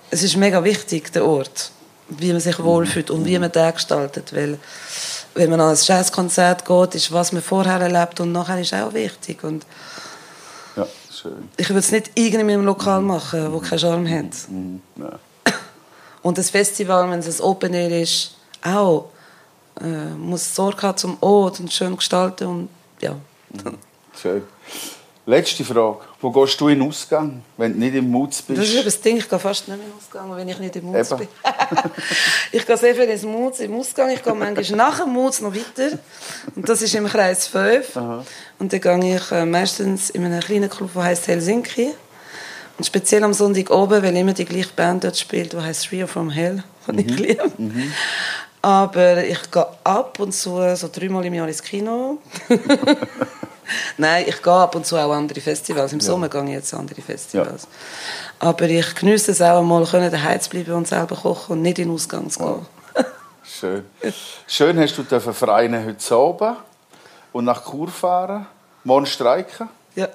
[0.10, 1.72] Es ist mega wichtig, der Ort,
[2.10, 4.34] wie man sich wohlfühlt und wie man den gestaltet.
[4.36, 4.60] Weil,
[5.36, 8.94] wenn man an ein Jazzkonzert geht, ist, was man vorher erlebt und nachher ist auch
[8.94, 9.44] wichtig.
[9.44, 9.66] Und
[10.76, 11.50] ja, schön.
[11.56, 14.50] Ich würde es nicht irgendwie in einem Lokal machen, wo keinen Charme hat.
[14.50, 14.82] Mhm.
[14.98, 15.20] Ja.
[16.22, 19.10] Und das Festival, wenn es ein Open Air ist, auch
[19.80, 22.70] äh, muss Sorge haben zum Ort und schön gestalten und
[23.02, 23.16] ja.
[24.22, 24.44] Schön.
[25.26, 26.00] Letzte Frage.
[26.20, 28.60] Wo gehst du in den Ausgang, wenn du nicht im Mutz bist?
[28.60, 30.86] Das ist das Ding, ich gehe fast nicht in den Ausgang, wenn ich nicht im
[30.86, 31.20] Mutz Eben.
[31.20, 31.28] bin.
[32.52, 35.54] ich gehe sehr viel ins Mutz, im Ausgang, ich gehe manchmal nach dem Mutz noch
[35.54, 35.98] weiter.
[36.56, 37.96] Und das ist im Kreis 5.
[38.58, 41.94] Und dann gehe ich äh, meistens in einen kleinen Club, der heißt Helsinki.
[42.78, 46.08] Und speziell am Sonntag oben, weil immer die gleiche Band dort spielt, die heißt Rio
[46.08, 47.52] from Hell, von ich liebe.
[48.62, 52.20] Aber ich gehe ab und zu so dreimal im Jahr ins Kino.
[53.98, 55.94] Nein, ich gehe ab und zu auch an andere Festivals.
[55.94, 57.68] Im Sommer gehe ich jetzt an andere Festivals.
[58.40, 61.80] Aber ich genieße es auch einmal, können daheim zu bleiben und selber kochen und nicht
[61.80, 62.66] in den Ausgang zu gehen.
[63.44, 63.86] Schön.
[64.48, 66.58] Schön hast du dürfen Vereine heute Abend
[67.34, 68.48] und nach Chur fahren.
[68.84, 69.70] Morgen streiken.
[69.96, 70.08] Ja.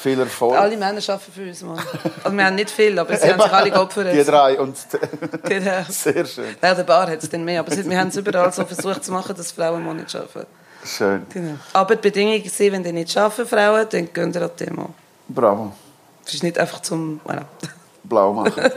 [0.00, 0.56] Viel Erfolg.
[0.56, 1.78] Alle Männer arbeiten für uns, Mann.
[2.22, 4.14] Also wir haben nicht viel, aber sie haben sich alle geopfert.
[4.14, 4.60] Die drei.
[4.60, 4.76] Und
[5.42, 5.82] Genau.
[5.88, 6.54] Sehr schön.
[6.62, 7.58] Nein, der Bar hat es dann mehr.
[7.60, 10.46] Aber wir haben es überall so versucht zu machen, dass Frauen mal nicht arbeiten.
[10.84, 11.26] Schön.
[11.32, 11.54] Genau.
[11.72, 14.90] Aber die Bedingung ist, wenn die nicht arbeiten, Frauen, dann gehen ihr an die Demo.
[15.28, 15.72] Bravo.
[16.24, 17.20] Das ist nicht einfach zum...
[17.26, 17.42] Voilà.
[18.04, 18.52] Blau machen.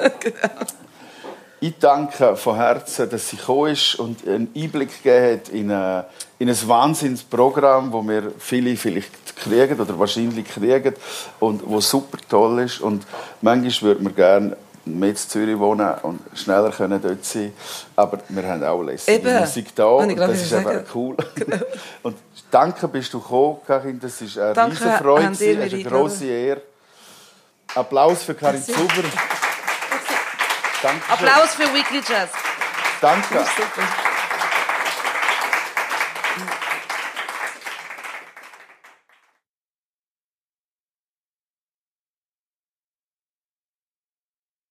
[1.63, 6.05] Ich danke von Herzen, dass sie gekommen ist und einen Einblick gegeben hat in, ein-
[6.39, 10.95] in ein Wahnsinnsprogramm, das wir viele vielleicht kriegen oder wahrscheinlich kriegen
[11.39, 12.79] und wo super toll ist.
[12.81, 13.05] Und
[13.41, 17.53] manchmal würde man gerne mehr in Zürich wohnen und schneller können dort sein
[17.95, 19.39] Aber wir haben auch lässige.
[19.39, 21.15] Musik da und das ist eben cool.
[22.03, 22.17] Und
[22.49, 23.99] danke, bist du gekommen, Karin.
[23.99, 26.61] Das ist eine Danke, riesige Freude, es ist eine grosse Ehre.
[27.75, 28.63] Applaus für Karin.
[28.63, 29.03] Zuber.
[31.09, 32.29] Applaus für Weekly Jazz.
[33.01, 33.45] Danke.